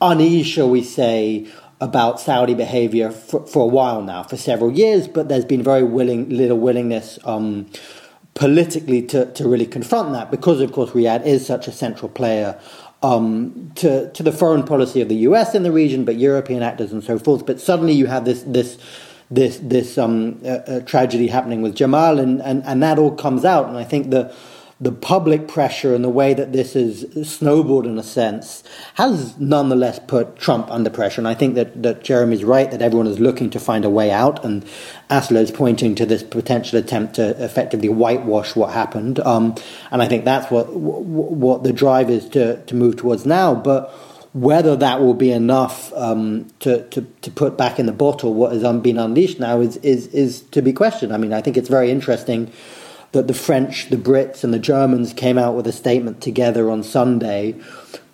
unease, 0.00 0.46
shall 0.46 0.68
we 0.68 0.82
say, 0.82 1.46
about 1.80 2.20
Saudi 2.20 2.54
behavior 2.54 3.10
for, 3.10 3.46
for, 3.46 3.64
a 3.64 3.68
while 3.68 4.02
now, 4.02 4.22
for 4.22 4.36
several 4.36 4.72
years. 4.72 5.06
But 5.08 5.28
there's 5.28 5.44
been 5.44 5.62
very 5.62 5.84
willing 5.84 6.28
little 6.28 6.58
willingness. 6.58 7.18
Um, 7.24 7.70
politically 8.34 9.02
to, 9.02 9.26
to 9.32 9.46
really 9.46 9.66
confront 9.66 10.12
that 10.12 10.30
because 10.30 10.60
of 10.60 10.72
course 10.72 10.90
Riyadh 10.90 11.26
is 11.26 11.44
such 11.44 11.66
a 11.66 11.72
central 11.72 12.08
player 12.08 12.58
um, 13.02 13.72
to 13.76 14.10
to 14.12 14.22
the 14.22 14.32
foreign 14.32 14.62
policy 14.62 15.00
of 15.00 15.08
the 15.08 15.16
U.S. 15.16 15.54
in 15.54 15.62
the 15.62 15.72
region, 15.72 16.04
but 16.04 16.16
European 16.16 16.62
actors 16.62 16.92
and 16.92 17.02
so 17.02 17.18
forth. 17.18 17.46
But 17.46 17.60
suddenly 17.60 17.92
you 17.92 18.06
have 18.06 18.24
this 18.24 18.42
this 18.42 18.78
this 19.30 19.58
this 19.62 19.96
um, 19.98 20.40
uh, 20.44 20.48
uh, 20.48 20.80
tragedy 20.80 21.28
happening 21.28 21.62
with 21.62 21.74
Jamal, 21.74 22.18
and, 22.18 22.42
and 22.42 22.64
and 22.64 22.82
that 22.82 22.98
all 22.98 23.14
comes 23.14 23.44
out. 23.44 23.68
And 23.68 23.76
I 23.76 23.84
think 23.84 24.10
the 24.10 24.34
the 24.80 24.90
public 24.90 25.46
pressure 25.46 25.94
and 25.94 26.02
the 26.02 26.08
way 26.08 26.32
that 26.32 26.54
this 26.54 26.74
is 26.74 27.04
snowballed 27.30 27.86
in 27.86 27.98
a 27.98 28.02
sense 28.02 28.64
has 28.94 29.38
nonetheless 29.38 30.00
put 30.06 30.36
Trump 30.36 30.70
under 30.70 30.88
pressure. 30.88 31.20
And 31.20 31.28
I 31.28 31.34
think 31.34 31.54
that, 31.54 31.82
that 31.82 32.02
Jeremy's 32.02 32.44
right 32.44 32.70
that 32.70 32.80
everyone 32.80 33.06
is 33.06 33.20
looking 33.20 33.50
to 33.50 33.60
find 33.60 33.84
a 33.84 33.90
way 33.90 34.10
out. 34.10 34.42
And 34.42 34.64
Aslı 35.10 35.42
is 35.42 35.50
pointing 35.50 35.94
to 35.96 36.06
this 36.06 36.22
potential 36.22 36.78
attempt 36.78 37.16
to 37.16 37.44
effectively 37.44 37.90
whitewash 37.90 38.56
what 38.56 38.72
happened. 38.72 39.20
Um, 39.20 39.54
and 39.90 40.00
I 40.00 40.08
think 40.08 40.24
that's 40.24 40.50
what, 40.50 40.72
what 40.72 41.62
the 41.62 41.74
drive 41.74 42.08
is 42.08 42.26
to, 42.30 42.62
to 42.64 42.74
move 42.74 42.96
towards 42.96 43.26
now. 43.26 43.54
But 43.54 43.94
whether 44.32 44.76
that 44.76 45.00
will 45.00 45.14
be 45.14 45.32
enough 45.32 45.92
um, 45.94 46.46
to, 46.60 46.86
to, 46.90 47.02
to 47.22 47.30
put 47.30 47.56
back 47.56 47.78
in 47.80 47.86
the 47.86 47.92
bottle 47.92 48.32
what 48.32 48.52
has 48.52 48.62
been 48.80 48.98
unleashed 48.98 49.40
now 49.40 49.60
is, 49.60 49.76
is, 49.78 50.06
is 50.08 50.42
to 50.42 50.62
be 50.62 50.72
questioned. 50.72 51.12
I 51.12 51.16
mean, 51.16 51.32
I 51.32 51.40
think 51.40 51.56
it's 51.56 51.68
very 51.68 51.90
interesting 51.90 52.52
that 53.12 53.26
the 53.26 53.34
French, 53.34 53.90
the 53.90 53.96
Brits, 53.96 54.44
and 54.44 54.54
the 54.54 54.58
Germans 54.58 55.12
came 55.12 55.36
out 55.36 55.56
with 55.56 55.66
a 55.66 55.72
statement 55.72 56.20
together 56.20 56.70
on 56.70 56.84
Sunday 56.84 57.56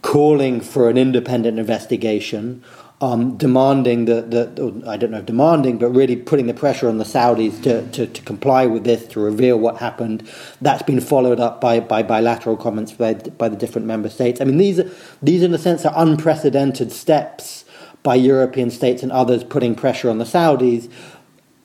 calling 0.01 0.61
for 0.61 0.89
an 0.89 0.97
independent 0.97 1.59
investigation, 1.59 2.63
um, 3.01 3.37
demanding 3.37 4.07
that, 4.07 4.31
that, 4.31 4.83
I 4.87 4.97
don't 4.97 5.11
know 5.11 5.21
demanding, 5.21 5.77
but 5.79 5.91
really 5.91 6.17
putting 6.17 6.47
the 6.47 6.55
pressure 6.55 6.89
on 6.89 6.97
the 6.97 7.05
Saudis 7.05 7.63
to, 7.63 7.87
to, 7.91 8.07
to, 8.07 8.23
comply 8.23 8.65
with 8.65 8.85
this, 8.85 9.07
to 9.09 9.21
reveal 9.21 9.59
what 9.59 9.79
happened. 9.79 10.27
That's 10.63 10.83
been 10.83 11.01
followed 11.01 11.39
up 11.39 11.61
by, 11.61 11.81
by 11.81 12.03
bilateral 12.03 12.57
comments 12.57 12.93
by, 12.93 13.15
by 13.15 13.51
the 13.51 13.57
different 13.57 13.87
member 13.87 14.09
states. 14.09 14.41
I 14.41 14.45
mean, 14.45 14.57
these, 14.57 14.81
these 15.23 15.43
in 15.43 15.53
a 15.53 15.59
sense, 15.59 15.85
are 15.85 15.93
unprecedented 15.95 16.91
steps 16.91 17.67
by 18.03 18.15
European 18.15 18.71
states 18.71 19.03
and 19.03 19.13
others 19.13 19.45
putting 19.45 19.75
pressure 19.75 20.09
on 20.09 20.19
the 20.19 20.25
Saudis 20.25 20.91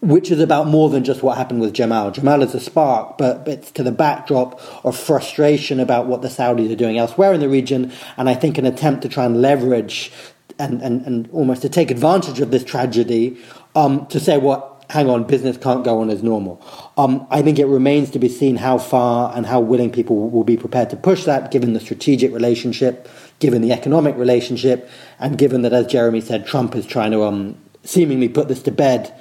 which 0.02 0.32
is 0.32 0.40
about 0.40 0.66
more 0.66 0.90
than 0.90 1.04
just 1.04 1.22
what 1.22 1.38
happened 1.38 1.62
with 1.62 1.74
Jamal. 1.74 2.10
Jamal 2.10 2.42
is 2.42 2.56
a 2.56 2.60
spark, 2.60 3.20
but 3.20 3.48
it's 3.48 3.70
to 3.72 3.84
the 3.84 3.92
backdrop 3.92 4.60
of 4.84 4.98
frustration 4.98 5.80
about 5.80 6.08
what 6.08 6.24
the 6.24 6.28
Saudis 6.28 6.72
are 6.72 6.76
doing 6.76 6.98
elsewhere 6.98 7.34
in 7.34 7.40
the 7.40 7.48
region, 7.48 7.94
and 8.18 8.28
I 8.28 8.34
think 8.34 8.58
an 8.58 8.66
attempt 8.66 9.04
to 9.04 9.10
try 9.10 9.26
and 9.26 9.42
leverage 9.42 10.12
and, 10.62 10.82
and, 10.82 11.06
and 11.06 11.30
almost 11.32 11.62
to 11.64 11.70
take 11.70 11.92
advantage 11.92 12.40
of 12.40 12.52
this 12.52 12.64
tragedy 12.64 13.38
um, 13.76 14.06
to 14.08 14.20
say, 14.20 14.38
what, 14.38 14.60
well, 14.60 14.86
hang 14.90 15.10
on, 15.10 15.24
business 15.24 15.58
can't 15.58 15.84
go 15.84 16.02
on 16.02 16.10
as 16.10 16.22
normal. 16.22 16.62
Um, 16.98 17.26
I 17.30 17.42
think 17.42 17.60
it 17.60 17.66
remains 17.66 18.12
to 18.12 18.20
be 18.20 18.30
seen 18.30 18.58
how 18.58 18.78
far 18.78 19.36
and 19.36 19.46
how 19.46 19.60
willing 19.60 19.92
people 19.92 20.30
will 20.30 20.44
be 20.44 20.58
prepared 20.58 20.90
to 20.92 20.98
push 20.98 21.24
that, 21.26 21.52
given 21.52 21.74
the 21.74 21.80
strategic 21.80 22.34
relationship, 22.34 23.08
given 23.40 23.62
the 23.62 23.72
economic 23.72 24.16
relationship, 24.18 24.90
and 25.20 25.38
given 25.38 25.62
that, 25.64 25.74
as 25.74 25.88
Jeremy 25.88 26.22
said, 26.22 26.46
Trump 26.46 26.76
is 26.76 26.86
trying 26.86 27.12
to 27.12 27.24
um, 27.24 27.58
seemingly 27.84 28.30
put 28.30 28.48
this 28.48 28.62
to 28.64 28.72
bed 28.72 29.14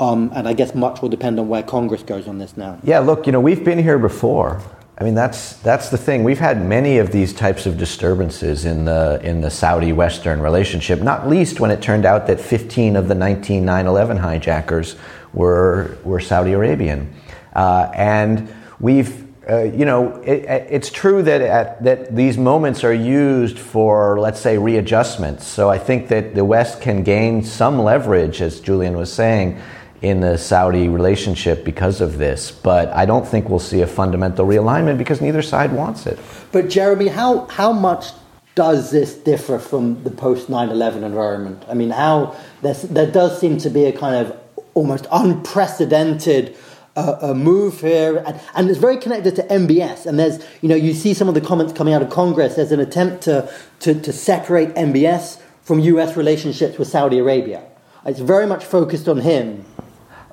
um, 0.00 0.32
and 0.34 0.48
I 0.48 0.52
guess 0.54 0.74
much 0.74 1.02
will 1.02 1.08
depend 1.08 1.38
on 1.38 1.48
where 1.48 1.62
Congress 1.62 2.02
goes 2.02 2.26
on 2.26 2.38
this 2.38 2.56
now. 2.56 2.78
Yeah, 2.82 2.98
look, 2.98 3.26
you 3.26 3.32
know, 3.32 3.40
we've 3.40 3.64
been 3.64 3.78
here 3.78 3.98
before. 3.98 4.60
I 4.96 5.02
mean, 5.02 5.14
that's 5.16 5.54
that's 5.56 5.88
the 5.88 5.98
thing. 5.98 6.22
We've 6.22 6.38
had 6.38 6.64
many 6.64 6.98
of 6.98 7.10
these 7.10 7.32
types 7.32 7.66
of 7.66 7.76
disturbances 7.76 8.64
in 8.64 8.84
the 8.84 9.20
in 9.24 9.40
the 9.40 9.50
Saudi-Western 9.50 10.40
relationship. 10.40 11.00
Not 11.00 11.28
least 11.28 11.58
when 11.58 11.72
it 11.72 11.82
turned 11.82 12.04
out 12.04 12.28
that 12.28 12.40
15 12.40 12.94
of 12.94 13.08
the 13.08 13.14
19 13.14 13.64
9/11 13.64 14.18
hijackers 14.18 14.94
were 15.32 15.98
were 16.04 16.20
Saudi 16.20 16.52
Arabian, 16.52 17.12
uh, 17.54 17.90
and 17.94 18.52
we've. 18.80 19.22
Uh, 19.46 19.64
you 19.64 19.84
know, 19.84 20.22
it, 20.22 20.46
it's 20.70 20.90
true 20.90 21.22
that 21.22 21.42
at, 21.42 21.84
that 21.84 22.16
these 22.16 22.38
moments 22.38 22.82
are 22.82 22.94
used 22.94 23.58
for, 23.58 24.18
let's 24.18 24.40
say, 24.40 24.56
readjustments. 24.56 25.46
So 25.46 25.68
I 25.68 25.76
think 25.76 26.08
that 26.08 26.34
the 26.34 26.46
West 26.46 26.80
can 26.80 27.02
gain 27.02 27.44
some 27.44 27.78
leverage, 27.78 28.40
as 28.40 28.58
Julien 28.58 28.96
was 28.96 29.12
saying, 29.12 29.60
in 30.04 30.20
the 30.20 30.36
Saudi 30.36 30.86
relationship 30.86 31.64
because 31.64 32.02
of 32.02 32.18
this. 32.18 32.50
But 32.50 32.90
I 32.90 33.06
don't 33.06 33.26
think 33.26 33.48
we'll 33.48 33.58
see 33.58 33.80
a 33.80 33.86
fundamental 33.86 34.46
realignment 34.46 34.98
because 34.98 35.22
neither 35.22 35.40
side 35.40 35.72
wants 35.72 36.06
it. 36.06 36.18
But 36.52 36.68
Jeremy, 36.68 37.08
how 37.08 37.46
how 37.46 37.72
much 37.72 38.12
does 38.54 38.90
this 38.90 39.14
differ 39.14 39.58
from 39.58 40.04
the 40.04 40.10
post 40.10 40.48
9/11 40.48 41.02
environment? 41.02 41.64
I 41.68 41.74
mean, 41.74 41.90
how 41.90 42.36
there 42.62 43.10
does 43.10 43.40
seem 43.40 43.56
to 43.58 43.70
be 43.70 43.86
a 43.86 43.92
kind 43.92 44.14
of 44.14 44.36
almost 44.74 45.06
unprecedented 45.10 46.54
uh, 46.96 47.18
a 47.22 47.34
move 47.34 47.80
here, 47.80 48.22
and, 48.24 48.40
and, 48.54 48.70
it's 48.70 48.78
very 48.78 48.96
connected 48.96 49.34
to 49.34 49.42
MBS. 49.42 50.06
And 50.06 50.16
there's, 50.16 50.38
you 50.62 50.68
know, 50.68 50.76
you 50.76 50.94
see 50.94 51.12
some 51.12 51.28
of 51.28 51.34
the 51.34 51.40
comments 51.40 51.72
coming 51.72 51.92
out 51.92 52.02
of 52.02 52.10
Congress. 52.10 52.54
There's 52.54 52.70
an 52.70 52.78
attempt 52.78 53.24
to, 53.24 53.52
to, 53.80 54.00
to 54.00 54.12
separate 54.12 54.68
MBS 54.76 55.40
from 55.62 55.80
U.S. 55.80 56.16
relationships 56.16 56.78
with 56.78 56.86
Saudi 56.86 57.18
Arabia. 57.18 57.64
It's 58.06 58.20
very 58.20 58.46
much 58.46 58.64
focused 58.64 59.08
on 59.08 59.18
him. 59.22 59.64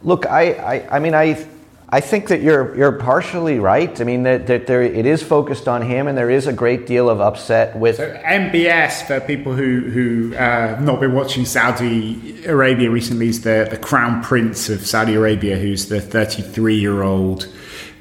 Look, 0.04 0.26
I, 0.26 0.54
I, 0.54 0.98
I 0.98 1.00
mean, 1.00 1.14
I, 1.14 1.46
I 1.94 2.00
think 2.00 2.30
that 2.30 2.42
you're 2.42 2.76
you're 2.78 2.94
partially 2.94 3.60
right. 3.60 4.00
I 4.00 4.06
mean 4.06 4.24
that, 4.24 4.48
that 4.48 4.66
there 4.66 4.82
it 4.82 5.06
is 5.06 5.22
focused 5.22 5.68
on 5.68 5.82
him, 5.82 6.08
and 6.08 6.18
there 6.18 6.30
is 6.30 6.48
a 6.48 6.54
great 6.54 6.88
deal 6.88 7.10
of 7.10 7.20
upset 7.20 7.76
with. 7.76 7.98
So 7.98 8.14
MBS 8.26 9.06
for 9.06 9.20
people 9.20 9.54
who 9.54 9.82
who 9.82 10.34
uh, 10.34 10.38
have 10.38 10.82
not 10.82 11.02
been 11.02 11.14
watching 11.14 11.44
Saudi 11.44 12.46
Arabia 12.46 12.90
recently 12.90 13.28
is 13.28 13.42
the 13.42 13.68
the 13.70 13.78
crown 13.78 14.24
prince 14.24 14.70
of 14.70 14.86
Saudi 14.86 15.16
Arabia, 15.16 15.58
who's 15.58 15.88
the 15.88 16.00
33 16.00 16.76
year 16.76 17.04
old 17.04 17.52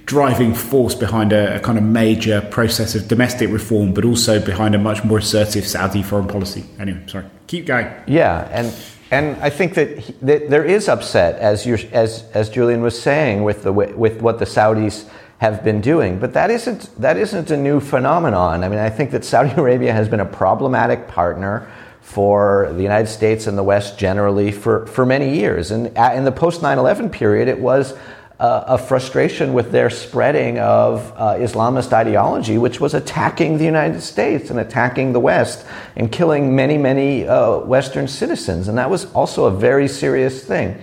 driving 0.06 0.54
force 0.54 0.94
behind 0.94 1.32
a, 1.32 1.56
a, 1.56 1.60
kind 1.60 1.78
of 1.78 1.84
major 1.84 2.40
process 2.50 2.96
of 2.96 3.06
domestic 3.06 3.48
reform, 3.48 3.94
but 3.94 4.04
also 4.04 4.44
behind 4.44 4.74
a 4.74 4.78
much 4.78 5.04
more 5.04 5.18
assertive 5.18 5.64
Saudi 5.64 6.02
foreign 6.02 6.26
policy. 6.26 6.64
Anyway, 6.80 7.00
sorry, 7.06 7.24
keep 7.46 7.66
going. 7.66 7.86
Yeah, 8.08 8.48
and 8.52 8.74
And 9.10 9.36
I 9.42 9.50
think 9.50 9.74
that, 9.74 9.98
he, 9.98 10.12
that 10.22 10.50
there 10.50 10.64
is 10.64 10.88
upset, 10.88 11.40
as, 11.40 11.66
as, 11.66 12.24
as 12.32 12.48
Julien 12.48 12.80
was 12.80 13.00
saying, 13.00 13.42
with, 13.42 13.64
the, 13.64 13.72
with 13.72 14.22
what 14.22 14.38
the 14.38 14.44
Saudis 14.44 15.08
have 15.38 15.64
been 15.64 15.80
doing. 15.80 16.18
But 16.18 16.34
that 16.34 16.50
isn't, 16.50 16.90
that 17.00 17.16
isn't 17.16 17.50
a 17.50 17.56
new 17.56 17.80
phenomenon. 17.80 18.62
I 18.62 18.68
mean, 18.68 18.78
I 18.78 18.90
think 18.90 19.10
that 19.10 19.24
Saudi 19.24 19.50
Arabia 19.60 19.92
has 19.92 20.08
been 20.08 20.20
a 20.20 20.26
problematic 20.26 21.08
partner 21.08 21.70
for 22.00 22.72
the 22.74 22.82
United 22.82 23.08
States 23.08 23.46
and 23.46 23.56
the 23.56 23.62
West 23.62 23.98
generally 23.98 24.52
for, 24.52 24.86
for 24.86 25.06
many 25.06 25.36
years. 25.36 25.70
And 25.70 25.86
in 25.86 26.24
the 26.24 26.32
post 26.32 26.62
9 26.62 26.78
11 26.78 27.10
period, 27.10 27.48
it 27.48 27.58
was 27.58 27.96
a 28.40 28.78
frustration 28.78 29.52
with 29.52 29.70
their 29.70 29.90
spreading 29.90 30.58
of 30.58 31.12
uh, 31.14 31.34
Islamist 31.34 31.92
ideology, 31.92 32.56
which 32.56 32.80
was 32.80 32.94
attacking 32.94 33.58
the 33.58 33.64
United 33.64 34.00
States 34.00 34.48
and 34.48 34.58
attacking 34.58 35.12
the 35.12 35.20
West 35.20 35.66
and 35.94 36.10
killing 36.10 36.56
many, 36.56 36.78
many 36.78 37.28
uh, 37.28 37.58
Western 37.58 38.08
citizens. 38.08 38.66
And 38.68 38.78
that 38.78 38.88
was 38.88 39.12
also 39.12 39.44
a 39.44 39.50
very 39.50 39.86
serious 39.86 40.42
thing. 40.42 40.82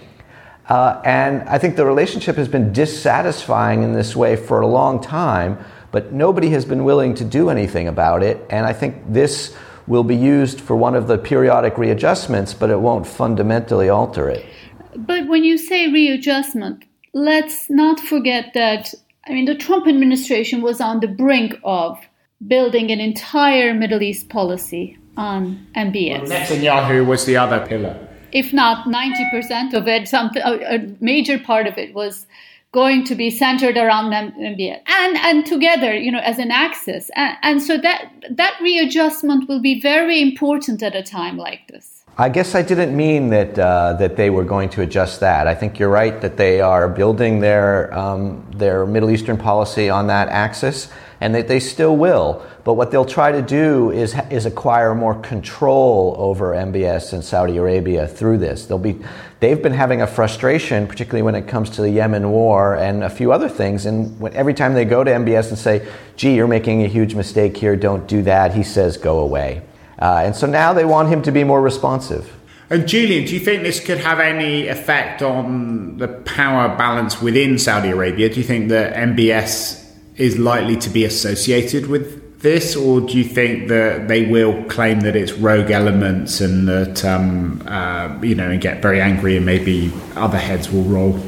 Uh, 0.69 1.01
and 1.03 1.41
I 1.49 1.57
think 1.57 1.77
the 1.77 1.85
relationship 1.85 2.35
has 2.35 2.47
been 2.47 2.73
dissatisfying 2.73 3.81
in 3.81 3.93
this 3.93 4.15
way 4.15 4.35
for 4.35 4.61
a 4.61 4.67
long 4.67 5.01
time, 5.01 5.57
but 5.91 6.11
nobody 6.13 6.49
has 6.49 6.63
been 6.63 6.83
willing 6.83 7.15
to 7.15 7.25
do 7.25 7.49
anything 7.49 7.87
about 7.87 8.21
it. 8.21 8.45
And 8.51 8.67
I 8.67 8.73
think 8.73 9.01
this 9.11 9.55
will 9.87 10.03
be 10.03 10.15
used 10.15 10.61
for 10.61 10.75
one 10.75 10.93
of 10.93 11.07
the 11.07 11.17
periodic 11.17 11.77
readjustments, 11.77 12.53
but 12.53 12.69
it 12.69 12.79
won't 12.79 13.07
fundamentally 13.07 13.89
alter 13.89 14.29
it. 14.29 14.45
But 14.95 15.27
when 15.27 15.43
you 15.43 15.57
say 15.57 15.91
readjustment, 15.91 16.86
let's 17.17 17.69
not 17.69 17.99
forget 17.99 18.53
that, 18.53 18.93
I 19.25 19.33
mean, 19.33 19.45
the 19.45 19.55
Trump 19.55 19.87
administration 19.87 20.61
was 20.61 20.79
on 20.81 20.99
the 20.99 21.07
brink 21.07 21.55
of 21.63 21.99
building 22.47 22.91
an 22.91 22.99
entire 22.99 23.73
Middle 23.73 24.01
East 24.01 24.29
policy 24.29 24.97
on 25.17 25.67
MBS. 25.75 26.29
Well, 26.29 26.41
Netanyahu 26.41 27.05
was 27.05 27.25
the 27.25 27.37
other 27.37 27.65
pillar 27.65 28.07
if 28.31 28.53
not 28.53 28.87
90% 28.87 29.73
of 29.73 29.87
it, 29.87 30.07
something, 30.07 30.41
a, 30.43 30.79
major 30.99 31.39
part 31.39 31.67
of 31.67 31.77
it 31.77 31.93
was 31.93 32.27
going 32.71 33.03
to 33.05 33.15
be 33.15 33.31
centered 33.31 33.77
around 33.77 34.11
MBS 34.11 34.81
and 34.85 35.17
and 35.17 35.45
together, 35.45 35.95
you 35.95 36.11
know, 36.11 36.19
as 36.19 36.37
an 36.37 36.51
axis. 36.51 37.09
And, 37.15 37.37
and 37.41 37.61
so 37.61 37.77
that 37.77 38.11
that 38.29 38.59
readjustment 38.61 39.47
will 39.47 39.61
be 39.61 39.79
very 39.79 40.21
important 40.21 40.83
at 40.83 40.95
a 40.95 41.01
time 41.01 41.37
like 41.37 41.67
this. 41.69 41.96
I 42.19 42.29
guess 42.29 42.55
I 42.55 42.63
didn't 42.63 42.97
mean 42.97 43.29
that 43.29 43.59
uh, 43.59 43.93
that 43.93 44.15
they 44.15 44.31
were 44.31 44.43
going 44.43 44.69
to 44.69 44.81
adjust 44.81 45.19
that. 45.19 45.47
I 45.47 45.53
think 45.53 45.77
you're 45.77 45.89
right 45.89 46.19
that 46.21 46.35
they 46.35 46.61
are 46.61 46.89
building 46.89 47.41
their 47.41 47.93
um, 47.93 48.43
their 48.55 48.87
Middle 48.87 49.11
Eastern 49.11 49.37
policy 49.37 49.91
on 49.91 50.07
that 50.07 50.27
axis, 50.29 50.89
and 51.21 51.35
that 51.35 51.47
they 51.47 51.59
still 51.59 51.95
will. 51.95 52.43
But 52.63 52.73
what 52.73 52.91
they'll 52.91 53.05
try 53.05 53.31
to 53.31 53.41
do 53.41 53.91
is, 53.91 54.15
is 54.29 54.45
acquire 54.45 54.93
more 54.93 55.15
control 55.15 56.15
over 56.17 56.53
MBS 56.53 57.13
and 57.13 57.23
Saudi 57.23 57.57
Arabia 57.57 58.07
through 58.07 58.39
this. 58.39 58.65
They'll 58.65 58.77
be, 58.77 58.99
they've 59.39 59.61
been 59.61 59.73
having 59.73 60.01
a 60.01 60.07
frustration, 60.07 60.85
particularly 60.85 61.21
when 61.21 61.35
it 61.35 61.47
comes 61.47 61.69
to 61.71 61.81
the 61.81 61.89
Yemen 61.89 62.29
war 62.31 62.75
and 62.75 63.03
a 63.03 63.09
few 63.09 63.31
other 63.31 63.47
things. 63.47 63.85
And 63.85 64.19
when, 64.19 64.33
every 64.33 64.53
time 64.53 64.73
they 64.73 64.85
go 64.85 65.03
to 65.03 65.11
MBS 65.11 65.49
and 65.49 65.57
say, 65.57 65.87
gee, 66.17 66.35
you're 66.35 66.47
making 66.47 66.83
a 66.83 66.87
huge 66.87 67.15
mistake 67.15 67.55
here, 67.55 67.75
don't 67.75 68.05
do 68.07 68.21
that, 68.23 68.53
he 68.53 68.63
says, 68.63 68.97
go 68.97 69.19
away. 69.19 69.61
Uh, 69.99 70.23
and 70.25 70.35
so 70.35 70.47
now 70.47 70.73
they 70.73 70.85
want 70.85 71.09
him 71.09 71.21
to 71.23 71.31
be 71.31 71.43
more 71.43 71.61
responsive. 71.61 72.33
And 72.69 72.87
Julien, 72.87 73.25
do 73.25 73.33
you 73.33 73.39
think 73.39 73.63
this 73.63 73.79
could 73.79 73.99
have 73.99 74.19
any 74.19 74.67
effect 74.67 75.21
on 75.21 75.97
the 75.97 76.07
power 76.07 76.75
balance 76.75 77.21
within 77.21 77.57
Saudi 77.57 77.89
Arabia? 77.89 78.29
Do 78.29 78.35
you 78.35 78.43
think 78.43 78.69
that 78.69 78.93
MBS 78.93 79.85
is 80.17 80.37
likely 80.37 80.75
to 80.77 80.89
be 80.89 81.05
associated 81.05 81.87
with 81.87 82.41
this, 82.41 82.75
or 82.75 83.01
do 83.01 83.17
you 83.17 83.23
think 83.23 83.69
that 83.69 84.07
they 84.07 84.25
will 84.25 84.63
claim 84.65 84.99
that 85.01 85.15
it's 85.15 85.33
rogue 85.33 85.71
elements 85.71 86.41
and 86.41 86.67
that 86.67 87.03
um, 87.03 87.63
uh, 87.67 88.19
you 88.21 88.35
know 88.35 88.49
and 88.49 88.61
get 88.61 88.81
very 88.81 89.01
angry 89.01 89.37
and 89.37 89.45
maybe 89.45 89.91
other 90.15 90.37
heads 90.37 90.71
will 90.71 90.83
roll? 90.83 91.19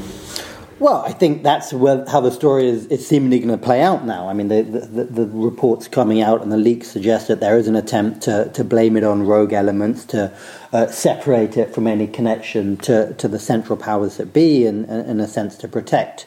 Well, 0.79 1.03
I 1.05 1.11
think 1.11 1.43
that's 1.43 1.73
where, 1.73 2.05
how 2.07 2.21
the 2.21 2.31
story 2.31 2.65
is, 2.69 2.85
is 2.85 3.05
seemingly 3.05 3.39
going 3.39 3.49
to 3.49 3.57
play 3.57 3.81
out 3.81 4.05
now. 4.05 4.29
I 4.29 4.33
mean, 4.33 4.47
the, 4.47 4.61
the, 4.63 5.03
the, 5.03 5.25
reports 5.25 5.89
coming 5.89 6.21
out 6.21 6.41
and 6.41 6.53
the 6.53 6.57
leaks 6.57 6.87
suggest 6.87 7.27
that 7.27 7.41
there 7.41 7.57
is 7.57 7.67
an 7.67 7.75
attempt 7.75 8.21
to, 8.21 8.49
to 8.53 8.63
blame 8.63 8.95
it 8.95 9.03
on 9.03 9.27
rogue 9.27 9.51
elements, 9.51 10.05
to 10.05 10.33
uh, 10.71 10.87
separate 10.87 11.57
it 11.57 11.75
from 11.75 11.85
any 11.85 12.07
connection 12.07 12.77
to, 12.77 13.13
to 13.15 13.27
the 13.27 13.39
central 13.39 13.77
powers 13.77 14.15
that 14.17 14.31
be, 14.31 14.65
and, 14.65 14.85
in 14.89 15.19
a 15.19 15.27
sense, 15.27 15.57
to 15.57 15.67
protect 15.67 16.25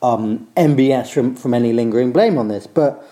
um, 0.00 0.48
MBS 0.56 1.12
from, 1.12 1.36
from 1.36 1.52
any 1.52 1.74
lingering 1.74 2.10
blame 2.10 2.38
on 2.38 2.48
this. 2.48 2.66
But 2.66 3.06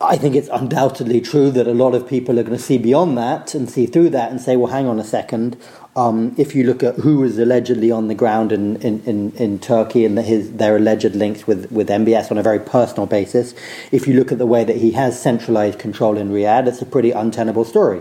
I 0.00 0.16
think 0.16 0.36
it's 0.36 0.48
undoubtedly 0.48 1.20
true 1.20 1.50
that 1.50 1.66
a 1.66 1.74
lot 1.74 1.94
of 1.96 2.08
people 2.08 2.38
are 2.38 2.42
going 2.42 2.56
to 2.56 2.62
see 2.62 2.78
beyond 2.78 3.18
that 3.18 3.54
and 3.54 3.68
see 3.68 3.86
through 3.86 4.10
that 4.10 4.30
and 4.30 4.40
say, 4.40 4.56
well, 4.56 4.72
hang 4.72 4.86
on 4.86 5.00
a 5.00 5.04
second. 5.04 5.58
Um, 5.96 6.34
if 6.38 6.54
you 6.54 6.62
look 6.64 6.84
at 6.84 6.94
who 6.96 7.18
was 7.18 7.36
allegedly 7.38 7.90
on 7.90 8.06
the 8.06 8.14
ground 8.14 8.52
in, 8.52 8.76
in, 8.76 9.00
in, 9.02 9.32
in 9.32 9.58
Turkey 9.58 10.04
and 10.04 10.16
the, 10.16 10.22
his, 10.22 10.52
their 10.52 10.76
alleged 10.76 11.16
links 11.16 11.48
with, 11.48 11.70
with 11.72 11.88
MBS 11.88 12.30
on 12.30 12.38
a 12.38 12.44
very 12.44 12.60
personal 12.60 13.06
basis, 13.06 13.54
if 13.90 14.06
you 14.06 14.14
look 14.14 14.30
at 14.30 14.38
the 14.38 14.46
way 14.46 14.62
that 14.62 14.76
he 14.76 14.92
has 14.92 15.20
centralized 15.20 15.80
control 15.80 16.16
in 16.16 16.30
Riyadh, 16.30 16.68
it's 16.68 16.80
a 16.80 16.86
pretty 16.86 17.10
untenable 17.10 17.64
story. 17.64 18.00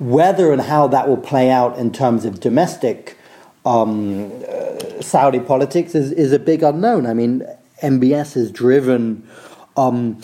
Whether 0.00 0.52
and 0.52 0.62
how 0.62 0.88
that 0.88 1.08
will 1.08 1.18
play 1.18 1.50
out 1.50 1.78
in 1.78 1.92
terms 1.92 2.24
of 2.24 2.40
domestic 2.40 3.16
um, 3.64 4.32
uh, 4.48 5.00
Saudi 5.00 5.38
politics 5.38 5.94
is, 5.94 6.10
is 6.12 6.32
a 6.32 6.38
big 6.38 6.64
unknown. 6.64 7.06
I 7.06 7.14
mean, 7.14 7.46
MBS 7.82 8.34
has 8.34 8.50
driven. 8.50 9.28
Um, 9.76 10.20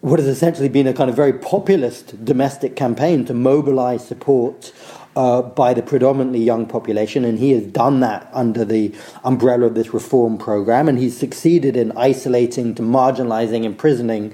what 0.00 0.20
has 0.20 0.28
essentially 0.28 0.68
been 0.68 0.86
a 0.86 0.94
kind 0.94 1.10
of 1.10 1.16
very 1.16 1.32
populist 1.32 2.24
domestic 2.24 2.76
campaign 2.76 3.24
to 3.24 3.34
mobilize 3.34 4.06
support 4.06 4.72
uh, 5.18 5.42
by 5.42 5.74
the 5.74 5.82
predominantly 5.82 6.38
young 6.38 6.64
population, 6.64 7.24
and 7.24 7.40
he 7.40 7.50
has 7.50 7.64
done 7.64 7.98
that 7.98 8.30
under 8.32 8.64
the 8.64 8.94
umbrella 9.24 9.66
of 9.66 9.74
this 9.74 9.92
reform 9.92 10.38
program, 10.38 10.88
and 10.88 10.96
he's 10.96 11.18
succeeded 11.18 11.76
in 11.76 11.90
isolating, 11.96 12.72
to 12.72 12.82
marginalizing, 12.82 13.64
imprisoning 13.64 14.32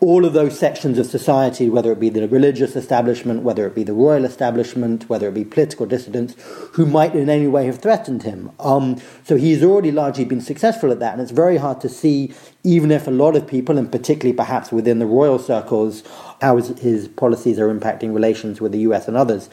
all 0.00 0.24
of 0.24 0.32
those 0.32 0.58
sections 0.58 0.98
of 0.98 1.06
society, 1.06 1.68
whether 1.68 1.92
it 1.92 2.00
be 2.00 2.08
the 2.08 2.26
religious 2.28 2.74
establishment, 2.74 3.42
whether 3.42 3.66
it 3.66 3.74
be 3.74 3.84
the 3.84 3.92
royal 3.92 4.24
establishment, 4.24 5.08
whether 5.10 5.28
it 5.28 5.34
be 5.34 5.44
political 5.44 5.84
dissidents, 5.84 6.34
who 6.72 6.86
might 6.86 7.14
in 7.14 7.28
any 7.28 7.46
way 7.46 7.66
have 7.66 7.78
threatened 7.78 8.22
him. 8.22 8.50
Um, 8.60 9.00
so 9.24 9.36
he's 9.36 9.62
already 9.62 9.92
largely 9.92 10.24
been 10.24 10.40
successful 10.40 10.90
at 10.90 11.00
that, 11.00 11.12
and 11.12 11.22
it's 11.22 11.32
very 11.32 11.58
hard 11.58 11.82
to 11.82 11.88
see, 11.90 12.32
even 12.62 12.90
if 12.90 13.06
a 13.06 13.10
lot 13.10 13.36
of 13.36 13.46
people, 13.46 13.76
and 13.76 13.92
particularly 13.92 14.34
perhaps 14.34 14.72
within 14.72 15.00
the 15.00 15.06
royal 15.06 15.38
circles, 15.38 16.02
how 16.40 16.56
his, 16.56 16.68
his 16.78 17.08
policies 17.08 17.58
are 17.58 17.68
impacting 17.68 18.14
relations 18.14 18.60
with 18.60 18.72
the 18.72 18.80
US 18.80 19.06
and 19.06 19.16
others, 19.16 19.48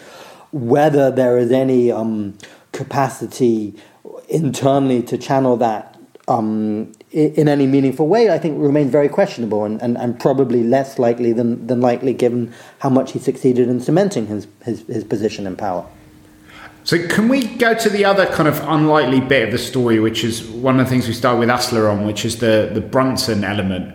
whether 0.52 1.12
there 1.12 1.38
is 1.38 1.52
any 1.52 1.92
um, 1.92 2.38
capacity 2.72 3.76
internally 4.30 5.02
to 5.04 5.18
channel 5.18 5.58
that 5.58 5.98
um, 6.28 6.92
in 7.12 7.50
any 7.50 7.68
meaningful 7.68 8.08
way, 8.08 8.30
I 8.30 8.38
think 8.38 8.62
remains 8.62 8.92
very 8.92 9.10
questionable 9.10 9.66
and, 9.66 9.82
and, 9.82 9.98
and 9.98 10.20
probably 10.20 10.64
less 10.64 10.98
likely 10.98 11.34
than, 11.34 11.68
than 11.68 11.82
likely 11.82 12.14
given 12.14 12.54
how 12.80 12.90
much 12.90 13.12
he 13.12 13.20
succeeded 13.20 13.68
in 13.68 13.82
cementing 13.82 14.28
his, 14.28 14.48
his, 14.64 14.86
his 14.88 15.04
position 15.04 15.46
in 15.46 15.58
power. 15.58 15.86
So, 16.84 17.06
can 17.10 17.28
we 17.28 17.46
go 17.46 17.76
to 17.76 17.90
the 17.90 18.06
other 18.06 18.26
kind 18.26 18.48
of 18.48 18.60
unlikely 18.62 19.20
bit 19.20 19.44
of 19.44 19.52
the 19.52 19.60
story, 19.60 20.00
which 20.00 20.24
is 20.24 20.48
one 20.48 20.80
of 20.80 20.86
the 20.86 20.90
things 20.90 21.08
we 21.08 21.14
start 21.14 21.38
with 21.38 21.50
Aslı 21.50 21.92
on, 21.92 22.08
which 22.08 22.26
is 22.26 22.38
the, 22.38 22.72
the 22.74 22.82
Brunson 22.82 23.44
element? 23.44 23.94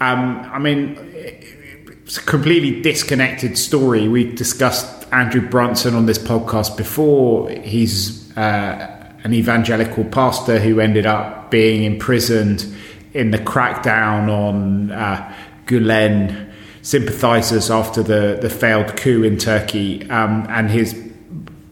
Um, 0.00 0.40
I 0.50 0.58
mean, 0.58 0.96
it's 1.12 2.16
a 2.16 2.22
completely 2.22 2.80
disconnected 2.80 3.58
story. 3.58 4.08
We 4.08 4.32
discussed 4.32 5.01
Andrew 5.12 5.46
Brunson 5.46 5.94
on 5.94 6.06
this 6.06 6.18
podcast 6.18 6.76
before. 6.76 7.50
He's 7.50 8.36
uh, 8.36 9.14
an 9.24 9.34
evangelical 9.34 10.04
pastor 10.04 10.58
who 10.58 10.80
ended 10.80 11.06
up 11.06 11.50
being 11.50 11.84
imprisoned 11.84 12.66
in 13.12 13.30
the 13.30 13.38
crackdown 13.38 14.28
on 14.30 14.90
uh, 14.90 15.34
Gulen 15.66 16.50
sympathizers 16.80 17.70
after 17.70 18.02
the, 18.02 18.38
the 18.40 18.50
failed 18.50 18.96
coup 18.96 19.22
in 19.22 19.36
Turkey. 19.36 20.08
Um, 20.10 20.46
and 20.48 20.70
his 20.70 20.98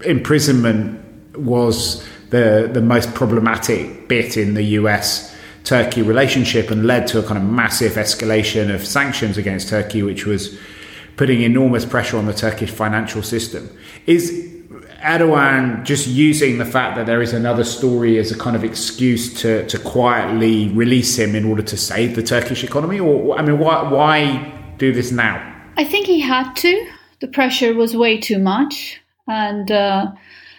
imprisonment 0.04 1.00
was 1.36 2.06
the, 2.28 2.68
the 2.72 2.82
most 2.82 3.14
problematic 3.14 4.06
bit 4.08 4.36
in 4.36 4.54
the 4.54 4.62
US 4.62 5.34
Turkey 5.64 6.02
relationship 6.02 6.70
and 6.70 6.86
led 6.86 7.06
to 7.08 7.18
a 7.18 7.22
kind 7.22 7.36
of 7.36 7.44
massive 7.44 7.92
escalation 7.92 8.72
of 8.72 8.86
sanctions 8.86 9.36
against 9.36 9.68
Turkey, 9.68 10.02
which 10.02 10.26
was 10.26 10.58
putting 11.16 11.42
enormous 11.42 11.84
pressure 11.84 12.16
on 12.16 12.26
the 12.26 12.34
Turkish 12.34 12.70
financial 12.70 13.22
system. 13.22 13.70
Is 14.06 14.50
Erdogan 15.02 15.84
just 15.84 16.06
using 16.06 16.58
the 16.58 16.64
fact 16.64 16.96
that 16.96 17.06
there 17.06 17.22
is 17.22 17.32
another 17.32 17.64
story 17.64 18.18
as 18.18 18.30
a 18.30 18.38
kind 18.38 18.54
of 18.54 18.64
excuse 18.64 19.32
to, 19.40 19.66
to 19.66 19.78
quietly 19.78 20.68
release 20.68 21.18
him 21.18 21.34
in 21.34 21.44
order 21.44 21.62
to 21.62 21.76
save 21.76 22.16
the 22.16 22.22
Turkish 22.22 22.62
economy? 22.62 23.00
Or, 23.00 23.38
I 23.38 23.42
mean, 23.42 23.58
why, 23.58 23.90
why 23.90 24.74
do 24.78 24.92
this 24.92 25.10
now? 25.10 25.46
I 25.76 25.84
think 25.84 26.06
he 26.06 26.20
had 26.20 26.52
to. 26.54 26.86
The 27.20 27.28
pressure 27.28 27.74
was 27.74 27.96
way 27.96 28.18
too 28.18 28.38
much. 28.38 29.00
And 29.26 29.70
uh, 29.70 30.12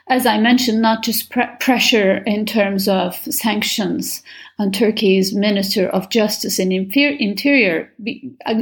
as 0.07 0.25
I 0.25 0.39
mentioned, 0.39 0.81
not 0.81 1.03
just 1.03 1.29
pre- 1.29 1.45
pressure 1.59 2.17
in 2.25 2.45
terms 2.45 2.87
of 2.87 3.15
sanctions 3.15 4.23
on 4.57 4.71
Turkey's 4.71 5.33
Minister 5.33 5.87
of 5.89 6.09
Justice 6.09 6.57
and 6.57 6.73
Interior 6.73 7.91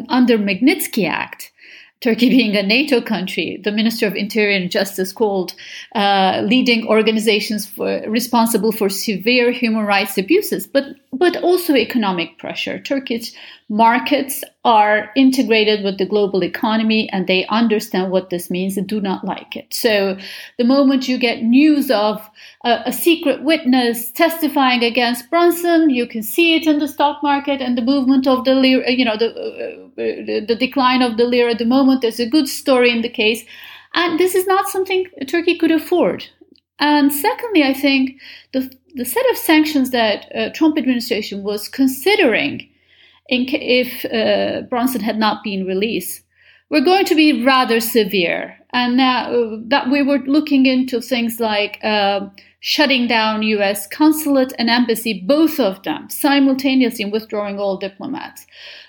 under 0.09 0.37
Magnitsky 0.37 1.07
Act 1.07 1.48
Turkey 2.01 2.29
being 2.29 2.55
a 2.55 2.63
NATO 2.63 3.01
country, 3.01 3.59
the 3.61 3.73
Minister 3.73 4.07
of 4.07 4.15
Interior 4.15 4.55
and 4.55 4.71
Justice 4.71 5.11
called 5.11 5.53
uh, 5.95 6.41
leading 6.45 6.87
organizations 6.87 7.67
for, 7.67 8.01
responsible 8.07 8.71
for 8.71 8.87
severe 8.87 9.51
human 9.51 9.85
rights 9.85 10.17
abuses, 10.17 10.65
but 10.65 10.85
but 11.11 11.35
also 11.43 11.75
economic 11.75 12.37
pressure. 12.37 12.79
Turkish 12.79 13.33
markets 13.69 14.43
are 14.65 15.11
integrated 15.15 15.83
with 15.83 15.99
the 15.99 16.05
global 16.05 16.43
economy 16.43 17.07
and 17.11 17.27
they 17.27 17.45
understand 17.47 18.11
what 18.11 18.31
this 18.31 18.49
means 18.49 18.77
and 18.77 18.87
do 18.87 18.99
not 18.99 19.23
like 19.23 19.55
it. 19.55 19.71
So 19.71 20.17
the 20.57 20.63
moment 20.63 21.07
you 21.07 21.19
get 21.19 21.43
news 21.43 21.91
of 21.91 22.27
a, 22.65 22.81
a 22.87 22.91
secret 22.91 23.43
witness 23.43 24.11
testifying 24.11 24.83
against 24.83 25.29
Brunson, 25.29 25.91
you 25.91 26.07
can 26.07 26.23
see 26.23 26.55
it 26.55 26.65
in 26.65 26.79
the 26.79 26.87
stock 26.87 27.21
market 27.21 27.61
and 27.61 27.77
the 27.77 27.83
movement 27.83 28.25
of 28.25 28.43
the 28.43 28.55
lira, 28.55 28.91
you 28.91 29.05
know, 29.05 29.17
the, 29.17 29.29
uh, 29.29 30.45
the 30.47 30.57
decline 30.59 31.03
of 31.03 31.17
the 31.17 31.25
lira. 31.25 31.51
At 31.51 31.59
the 31.59 31.65
moment, 31.65 32.01
there's 32.01 32.19
a 32.19 32.29
good 32.29 32.49
story 32.49 32.89
in 32.89 33.01
the 33.01 33.09
case. 33.09 33.45
And 33.93 34.19
this 34.19 34.33
is 34.33 34.47
not 34.47 34.67
something 34.67 35.05
Turkey 35.27 35.57
could 35.57 35.71
afford. 35.71 36.25
And 36.79 37.13
secondly, 37.13 37.63
I 37.63 37.73
think 37.73 38.19
the, 38.51 38.71
the 38.95 39.05
set 39.05 39.29
of 39.29 39.37
sanctions 39.37 39.91
that 39.91 40.31
uh, 40.35 40.49
Trump 40.53 40.77
administration 40.77 41.43
was 41.43 41.67
considering 41.67 42.67
in, 43.29 43.45
if 43.49 44.05
uh, 44.05 44.67
Brunson 44.69 45.01
had 45.01 45.17
not 45.17 45.43
been 45.43 45.65
released 45.65 46.23
we 46.69 46.79
were 46.79 46.85
going 46.85 47.05
to 47.05 47.15
be 47.15 47.43
rather 47.43 47.79
severe. 47.79 48.55
And 48.71 49.01
uh, 49.01 49.57
that 49.67 49.89
we 49.89 50.03
were 50.03 50.19
looking 50.19 50.67
into 50.67 51.01
things 51.01 51.39
like 51.39 51.83
uh, 51.83 52.27
shutting 52.59 53.07
down 53.07 53.41
U.S. 53.41 53.87
consulate 53.87 54.53
and 54.59 54.69
embassy, 54.69 55.23
both 55.25 55.59
of 55.59 55.81
them 55.83 56.09
simultaneously, 56.09 57.05
withdrawing 57.05 57.57
all 57.57 57.77
diplomats, 57.77 58.45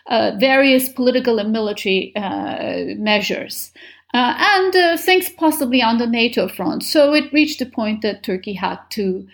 uh, 0.09 0.33
various 0.39 0.91
political 0.91 1.39
and 1.39 1.53
military 1.53 2.15
uh, 2.17 2.95
measures. 2.99 3.73
Uh, 4.13 4.35
and 4.37 5.01
things 5.01 5.31
possibly 5.31 5.81
on 5.81 5.99
the 5.99 6.07
NATO 6.07 6.49
front. 6.49 6.83
So 6.83 7.15
it 7.15 7.33
reached 7.33 7.61
a 7.61 7.67
point 7.67 8.03
that 8.03 8.25
Turkey 8.25 8.55
had 8.55 8.79
to 8.91 9.25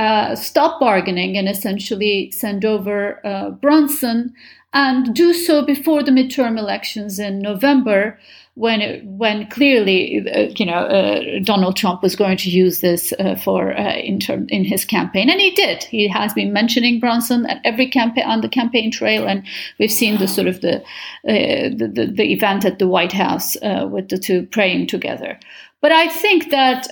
uh, 0.00 0.34
stop 0.34 0.80
bargaining 0.80 1.36
and 1.36 1.46
essentially 1.46 2.30
send 2.30 2.64
over 2.64 3.20
uh, 3.26 3.50
Brunson 3.50 4.32
and 4.72 5.14
do 5.14 5.34
so 5.34 5.62
before 5.62 6.02
the 6.02 6.10
midterm 6.10 6.58
elections 6.58 7.18
in 7.18 7.38
November, 7.40 8.18
when 8.54 8.80
when 9.18 9.46
clearly 9.48 10.26
uh, 10.34 10.52
you 10.56 10.64
know 10.64 10.84
uh, 10.86 11.40
Donald 11.44 11.76
Trump 11.76 12.02
was 12.02 12.16
going 12.16 12.38
to 12.38 12.48
use 12.48 12.80
this 12.80 13.12
uh, 13.18 13.34
for 13.34 13.76
uh, 13.76 13.96
in 13.96 14.18
term, 14.20 14.46
in 14.48 14.64
his 14.64 14.86
campaign, 14.86 15.28
and 15.28 15.38
he 15.38 15.50
did. 15.50 15.84
He 15.84 16.08
has 16.08 16.32
been 16.32 16.50
mentioning 16.50 16.98
Brunson 16.98 17.44
at 17.44 17.60
every 17.66 17.86
campaign 17.86 18.24
on 18.24 18.40
the 18.40 18.48
campaign 18.48 18.90
trail, 18.90 19.26
and 19.28 19.46
we've 19.78 19.92
seen 19.92 20.18
the 20.18 20.28
sort 20.28 20.46
of 20.46 20.62
the 20.62 20.82
the, 21.24 21.92
the, 21.94 22.06
the, 22.06 22.32
event 22.32 22.64
at 22.64 22.78
the 22.78 22.88
White 22.88 23.12
House 23.12 23.54
with 23.62 24.08
the 24.08 24.18
two 24.18 24.46
praying 24.46 24.86
together. 24.86 25.38
But 25.82 25.92
I 25.92 26.08
think 26.08 26.50
that 26.50 26.88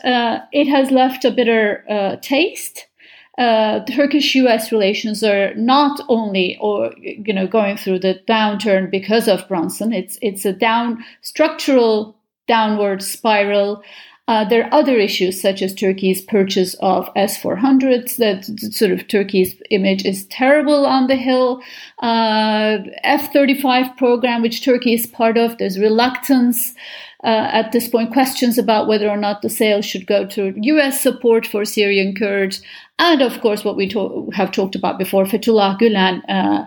it 0.52 0.68
has 0.68 0.90
left 0.90 1.24
a 1.24 1.30
bitter 1.30 2.18
taste 2.20 2.87
uh, 3.38 3.84
Turkish-U.S. 3.84 4.72
relations 4.72 5.22
are 5.22 5.54
not 5.54 6.00
only, 6.08 6.58
or 6.60 6.92
you 6.98 7.32
know, 7.32 7.46
going 7.46 7.76
through 7.76 8.00
the 8.00 8.20
downturn 8.26 8.90
because 8.90 9.28
of 9.28 9.46
Brunson. 9.48 9.92
It's 9.92 10.18
it's 10.20 10.44
a 10.44 10.52
down 10.52 11.04
structural 11.22 12.16
downward 12.48 13.02
spiral. 13.02 13.82
Uh, 14.26 14.44
there 14.46 14.64
are 14.64 14.74
other 14.74 14.98
issues 14.98 15.40
such 15.40 15.62
as 15.62 15.74
Turkey's 15.74 16.20
purchase 16.20 16.74
of 16.80 17.08
S-400s. 17.16 18.16
That 18.16 18.44
sort 18.74 18.90
of 18.90 19.08
Turkey's 19.08 19.54
image 19.70 20.04
is 20.04 20.26
terrible 20.26 20.84
on 20.84 21.06
the 21.06 21.16
hill. 21.16 21.62
Uh, 22.00 22.78
F-35 23.04 23.96
program, 23.96 24.42
which 24.42 24.62
Turkey 24.62 24.92
is 24.92 25.06
part 25.06 25.38
of, 25.38 25.56
there's 25.56 25.78
reluctance. 25.78 26.74
Uh, 27.24 27.50
at 27.52 27.72
this 27.72 27.88
point, 27.88 28.12
questions 28.12 28.58
about 28.58 28.86
whether 28.86 29.08
or 29.08 29.16
not 29.16 29.42
the 29.42 29.50
sale 29.50 29.82
should 29.82 30.06
go 30.06 30.24
to 30.24 30.54
U.S. 30.56 31.00
support 31.00 31.46
for 31.46 31.64
Syrian 31.64 32.14
Kurds, 32.14 32.62
and 32.98 33.22
of 33.22 33.40
course, 33.40 33.64
what 33.64 33.76
we 33.76 33.92
have 34.34 34.52
talked 34.52 34.76
about 34.76 34.98
before, 34.98 35.24
Fethullah 35.24 35.78
Gulen, 35.80 36.22
uh, 36.28 36.66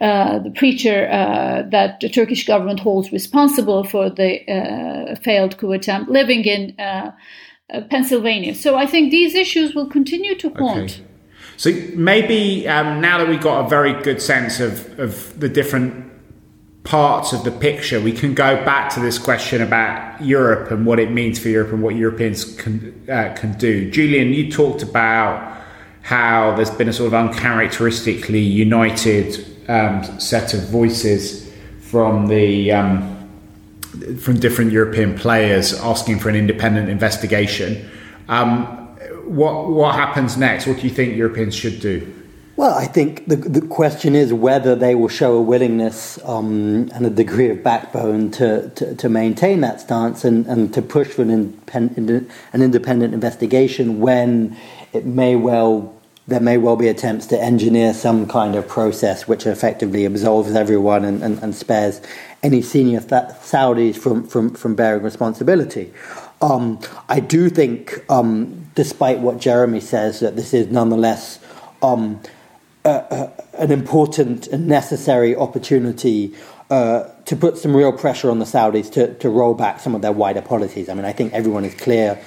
uh, 0.00 0.38
the 0.38 0.50
preacher 0.50 1.06
uh, 1.10 1.62
that 1.70 2.00
the 2.00 2.08
Turkish 2.08 2.46
government 2.46 2.80
holds 2.80 3.12
responsible 3.12 3.84
for 3.84 4.08
the 4.08 4.40
uh, 4.50 5.14
failed 5.16 5.58
coup 5.58 5.72
attempt, 5.72 6.10
living 6.10 6.44
in 6.44 6.74
uh, 6.78 7.12
uh, 7.72 7.82
Pennsylvania. 7.90 8.54
So 8.54 8.76
I 8.76 8.86
think 8.86 9.10
these 9.10 9.34
issues 9.34 9.74
will 9.74 9.86
continue 9.86 10.34
to 10.36 10.48
haunt. 10.50 10.92
Okay. 10.92 11.04
So 11.58 11.72
maybe 11.94 12.66
um, 12.66 13.02
now 13.02 13.18
that 13.18 13.28
we've 13.28 13.42
got 13.42 13.66
a 13.66 13.68
very 13.68 13.92
good 14.02 14.22
sense 14.22 14.60
of, 14.60 14.98
of 14.98 15.38
the 15.38 15.48
different 15.48 16.09
parts 16.84 17.32
of 17.32 17.44
the 17.44 17.50
picture, 17.50 18.00
we 18.00 18.12
can 18.12 18.34
go 18.34 18.64
back 18.64 18.90
to 18.94 19.00
this 19.00 19.18
question 19.18 19.62
about 19.62 20.20
Europe 20.22 20.70
and 20.70 20.86
what 20.86 20.98
it 20.98 21.10
means 21.10 21.38
for 21.38 21.48
Europe 21.48 21.72
and 21.72 21.82
what 21.82 21.94
Europeans 21.94 22.56
can 22.56 23.04
can 23.06 23.56
do. 23.58 23.90
Julien, 23.90 24.32
you 24.32 24.50
talked 24.50 24.82
about 24.82 25.58
how 26.02 26.54
there's 26.56 26.70
been 26.70 26.88
a 26.88 26.92
sort 26.92 27.08
of 27.08 27.14
uncharacteristically 27.14 28.40
united 28.40 29.46
um, 29.68 30.02
set 30.18 30.54
of 30.54 30.68
voices 30.68 31.52
from 31.80 32.26
the 32.28 32.72
um, 32.72 33.16
from 34.18 34.38
different 34.38 34.72
European 34.72 35.16
players 35.16 35.74
asking 35.74 36.18
for 36.18 36.28
an 36.28 36.36
independent 36.36 36.88
investigation. 36.88 37.88
Um, 38.28 38.64
what 39.24 39.68
what 39.68 39.94
happens 39.94 40.36
next? 40.36 40.66
What 40.66 40.78
do 40.78 40.82
you 40.82 40.94
think 40.94 41.16
Europeans 41.16 41.54
should 41.54 41.80
do? 41.80 42.19
Well, 42.60 42.74
I 42.74 42.84
think 42.84 43.26
the 43.26 43.36
the 43.36 43.62
question 43.62 44.14
is 44.14 44.34
whether 44.34 44.76
they 44.76 44.94
will 44.94 45.08
show 45.08 45.38
a 45.38 45.40
willingness 45.40 46.18
um, 46.26 46.90
and 46.92 47.06
a 47.06 47.08
degree 47.08 47.48
of 47.48 47.62
backbone 47.62 48.30
to, 48.32 48.68
to, 48.68 48.94
to, 48.96 49.08
maintain 49.08 49.62
that 49.62 49.80
stance 49.80 50.26
and, 50.26 50.46
and 50.46 50.74
to 50.74 50.82
push 50.82 51.08
for 51.08 51.22
an 51.22 51.30
independent, 51.30 52.30
an 52.52 52.60
independent 52.60 53.14
investigation 53.14 53.98
when 53.98 54.58
it 54.92 55.06
may 55.06 55.36
well 55.36 55.94
there 56.28 56.40
may 56.40 56.58
well 56.58 56.76
be 56.76 56.88
attempts 56.88 57.24
to 57.28 57.40
engineer 57.40 57.94
some 57.94 58.28
kind 58.28 58.54
of 58.54 58.68
process 58.68 59.26
which 59.26 59.46
effectively 59.46 60.04
absolves 60.04 60.54
everyone 60.54 61.06
and, 61.06 61.22
and, 61.22 61.42
and 61.42 61.54
spares 61.54 62.02
any 62.42 62.60
senior 62.60 63.00
th- 63.00 63.32
Saudis 63.40 63.96
from, 63.96 64.28
from, 64.28 64.54
from 64.54 64.74
bearing 64.74 65.02
responsibility. 65.02 65.94
Um, 66.42 66.78
I 67.08 67.20
do 67.20 67.48
think, 67.48 68.04
um, 68.10 68.66
despite 68.74 69.20
what 69.20 69.38
Jeremy 69.38 69.80
says, 69.80 70.20
that 70.20 70.36
this 70.36 70.52
is 70.52 70.66
nonetheless 70.66 71.38
um, 71.82 72.20
an 72.84 73.70
important 73.70 74.46
and 74.48 74.66
necessary 74.66 75.36
opportunity 75.36 76.34
uh, 76.70 77.08
to 77.24 77.36
put 77.36 77.58
some 77.58 77.76
real 77.76 77.92
pressure 77.92 78.30
on 78.30 78.38
the 78.38 78.44
Saudis 78.44 78.90
to, 78.92 79.14
to 79.14 79.28
roll 79.28 79.54
back 79.54 79.80
some 79.80 79.94
of 79.94 80.02
their 80.02 80.12
wider 80.12 80.40
policies. 80.40 80.88
I 80.88 80.94
mean, 80.94 81.04
I 81.04 81.12
think 81.12 81.32
everyone 81.32 81.64
is 81.64 81.74
clear 81.74 82.22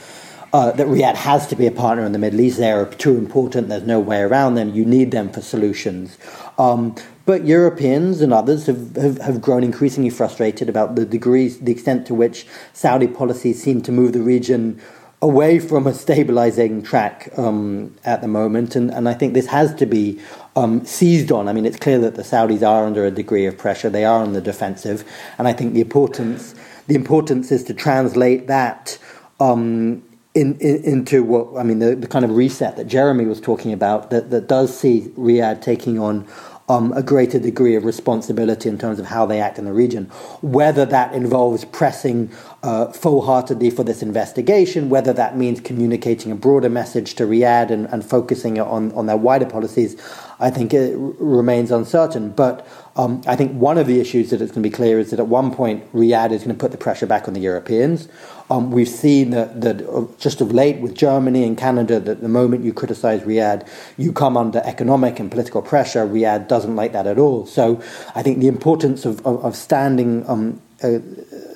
uh, 0.52 0.72
that 0.72 0.86
Riyadh 0.86 1.16
has 1.16 1.48
to 1.48 1.56
be 1.56 1.66
a 1.66 1.72
partner 1.72 2.06
in 2.06 2.12
the 2.12 2.20
Middle 2.20 2.42
East. 2.42 2.60
They 2.60 2.72
are 2.72 2.86
too 2.86 3.18
important. 3.18 3.70
There's 3.70 3.84
no 3.84 4.00
way 4.00 4.22
around 4.22 4.56
them. 4.56 4.76
You 4.76 4.86
need 4.86 5.12
them 5.12 5.30
for 5.30 5.42
solutions. 5.42 6.18
Um, 6.60 6.96
but 7.26 7.46
Europeans 7.46 8.22
and 8.22 8.34
others 8.34 8.68
have, 8.68 8.96
have, 8.96 9.18
have, 9.20 9.42
grown 9.42 9.63
increasingly 9.63 10.10
frustrated 10.10 10.70
about 10.70 10.96
the 10.96 11.06
degrees, 11.06 11.60
the 11.60 11.72
extent 11.72 12.06
to 12.08 12.13
which 12.13 12.46
Saudi 12.74 13.08
policies 13.08 13.63
seem 13.63 13.82
to 13.84 13.92
move 13.92 14.13
the 14.13 14.22
region 14.22 14.80
away 15.24 15.58
from 15.58 15.88
a 15.88 15.94
stabilizing 15.94 16.84
track 16.84 17.30
um, 17.38 17.96
at 18.04 18.20
the 18.20 18.28
moment. 18.28 18.76
And, 18.76 18.92
and 18.92 19.08
I 19.08 19.14
think 19.14 19.34
this 19.34 19.48
has 19.48 19.74
to 19.76 19.86
be 19.86 20.20
um, 20.58 20.86
seized 20.86 21.32
on. 21.32 21.48
I 21.48 21.54
mean, 21.54 21.66
it's 21.66 21.78
clear 21.78 21.98
that 22.00 22.16
the 22.16 22.24
Saudis 22.24 22.62
are 22.62 22.86
under 22.86 23.06
a 23.06 23.12
degree 23.12 23.46
of 23.46 23.58
pressure. 23.58 23.90
They 23.90 24.04
are 24.04 24.22
on 24.22 24.34
the 24.34 24.42
defensive. 24.42 25.10
And 25.38 25.48
I 25.48 25.54
think 25.54 25.76
the 25.76 25.80
importance, 25.80 26.54
the 26.88 26.96
importance 26.96 27.54
is 27.54 27.64
to 27.64 27.74
translate 27.74 28.48
that 28.48 28.98
um, 29.40 30.04
in, 30.36 30.58
in, 30.60 30.84
into 30.84 31.24
what 31.24 31.60
I 31.60 31.64
mean 31.64 31.80
the, 31.80 31.96
the 31.96 32.08
kind 32.08 32.26
of 32.26 32.32
reset 32.32 32.76
that 32.78 32.86
Jeremy 32.86 33.26
was 33.26 33.40
talking 33.40 33.72
about 33.72 34.10
that, 34.10 34.32
that 34.32 34.48
does 34.48 34.76
see 34.78 35.02
Riyadh 35.18 35.62
taking 35.62 36.00
on 36.00 36.28
um, 36.74 36.92
a 36.94 37.04
greater 37.04 37.40
degree 37.40 37.76
of 37.76 37.86
responsibility 37.86 38.68
in 38.68 38.78
terms 38.78 39.00
of 39.00 39.06
how 39.06 39.26
they 39.26 39.40
act 39.40 39.60
in 39.60 39.66
the 39.66 39.74
region. 39.74 40.06
Whether 40.42 40.86
that 40.88 41.14
involves 41.14 41.66
pressing 41.66 42.32
uh, 42.64 42.92
full 42.92 43.22
heartedly 43.22 43.70
for 43.70 43.84
this 43.84 44.02
investigation, 44.02 44.90
whether 44.90 45.14
that 45.14 45.38
means 45.38 45.60
communicating 45.60 46.32
a 46.32 46.36
broader 46.36 46.70
message 46.70 47.14
to 47.16 47.26
Riyadh 47.26 47.70
and, 47.70 47.86
and 47.88 48.04
focusing 48.04 48.60
on, 48.60 48.92
on 48.94 49.06
their 49.06 49.18
wider 49.18 49.46
policies, 49.46 49.96
I 50.40 50.50
think 50.50 50.74
it 50.74 50.94
r- 50.94 51.00
remains 51.00 51.70
uncertain. 51.70 52.32
But 52.32 52.66
um, 52.96 53.22
I 53.28 53.36
think 53.36 53.52
one 53.54 53.78
of 53.78 53.86
the 53.86 54.00
issues 54.00 54.32
that 54.32 54.42
it's 54.42 54.52
going 54.52 54.64
to 54.64 54.70
be 54.70 54.76
clear 54.76 55.00
is 55.00 55.12
that 55.12 55.20
at 55.20 55.28
one 55.28 55.54
point 55.54 55.92
Riyadh 55.94 56.32
is 56.32 56.44
going 56.44 56.56
to 56.56 56.60
put 56.60 56.72
the 56.72 56.78
pressure 56.78 57.06
back 57.06 57.28
on 57.28 57.34
the 57.34 57.42
Europeans. 57.42 58.08
Um, 58.50 58.72
we've 58.72 58.90
seen 58.90 59.32
that, 59.32 59.62
that 59.62 59.88
uh, 59.88 60.06
just 60.20 60.42
of 60.42 60.52
late 60.52 60.80
with 60.80 60.96
Germany 60.96 61.44
and 61.44 61.58
Canada, 61.58 62.00
that 62.00 62.22
the 62.22 62.30
moment 62.30 62.64
you 62.64 62.74
criticize 62.74 63.22
Riyadh, 63.22 63.68
you 63.98 64.12
come 64.12 64.38
under 64.38 64.60
economic 64.66 65.20
and 65.20 65.32
political 65.32 65.62
pressure. 65.62 66.06
Riyadh 66.06 66.48
doesn't 66.48 66.76
like 66.76 66.92
that 66.94 67.08
at 67.08 67.18
all. 67.18 67.46
So 67.46 67.82
I 68.16 68.22
think 68.22 68.40
the 68.40 68.48
importance 68.48 69.06
of, 69.06 69.26
of, 69.26 69.44
of 69.44 69.56
standing 69.56 70.28
um, 70.30 70.62
uh, 70.84 71.00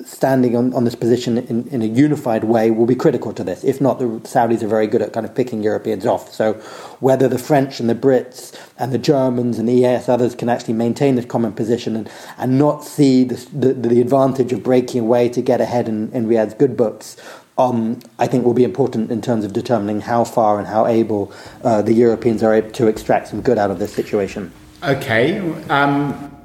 standing 0.08 0.56
on, 0.56 0.72
on 0.72 0.84
this 0.84 0.94
position 0.94 1.36
in, 1.36 1.68
in 1.68 1.82
a 1.82 1.86
unified 1.86 2.44
way 2.44 2.70
will 2.70 2.86
be 2.86 2.94
critical 2.94 3.32
to 3.34 3.44
this. 3.44 3.62
If 3.62 3.80
not, 3.80 3.98
the 3.98 4.06
Saudis 4.06 4.62
are 4.62 4.68
very 4.68 4.86
good 4.86 5.02
at 5.02 5.12
kind 5.12 5.26
of 5.26 5.34
picking 5.34 5.62
Europeans 5.62 6.06
off. 6.06 6.32
So 6.32 6.54
whether 7.00 7.28
the 7.28 7.38
French 7.38 7.78
and 7.78 7.90
the 7.90 7.94
Brits 7.94 8.58
and 8.78 8.90
the 8.90 8.98
Germans 8.98 9.58
and 9.58 9.68
the 9.68 9.74
EAS 9.74 10.08
others 10.08 10.34
can 10.34 10.48
actually 10.48 10.74
maintain 10.74 11.14
this 11.14 11.26
common 11.26 11.52
position 11.52 11.94
and, 11.94 12.10
and 12.38 12.58
not 12.58 12.84
see 12.84 13.24
the, 13.24 13.36
the, 13.52 13.74
the 13.74 14.00
advantage 14.00 14.52
of 14.52 14.62
breaking 14.62 15.02
away 15.02 15.28
to 15.28 15.42
get 15.42 15.60
ahead 15.60 15.88
in, 15.88 16.10
in 16.12 16.26
Riyadh's 16.26 16.54
good 16.54 16.76
books, 16.76 17.16
um, 17.58 18.00
I 18.18 18.26
think 18.26 18.46
will 18.46 18.54
be 18.54 18.64
important 18.64 19.10
in 19.10 19.20
terms 19.20 19.44
of 19.44 19.52
determining 19.52 20.00
how 20.00 20.24
far 20.24 20.58
and 20.58 20.66
how 20.66 20.86
able 20.86 21.32
uh, 21.62 21.82
the 21.82 21.92
Europeans 21.92 22.42
are 22.42 22.54
able 22.54 22.70
to 22.70 22.86
extract 22.86 23.28
some 23.28 23.42
good 23.42 23.58
out 23.58 23.70
of 23.70 23.78
this 23.78 23.92
situation. 23.92 24.52
Okay, 24.82 25.38
um, 25.68 26.37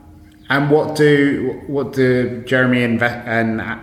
and 0.49 0.69
what 0.69 0.95
do 0.95 1.61
what 1.67 1.93
do 1.93 2.43
Jeremy 2.45 2.83
and, 2.83 3.01
and 3.01 3.61
uh, 3.61 3.77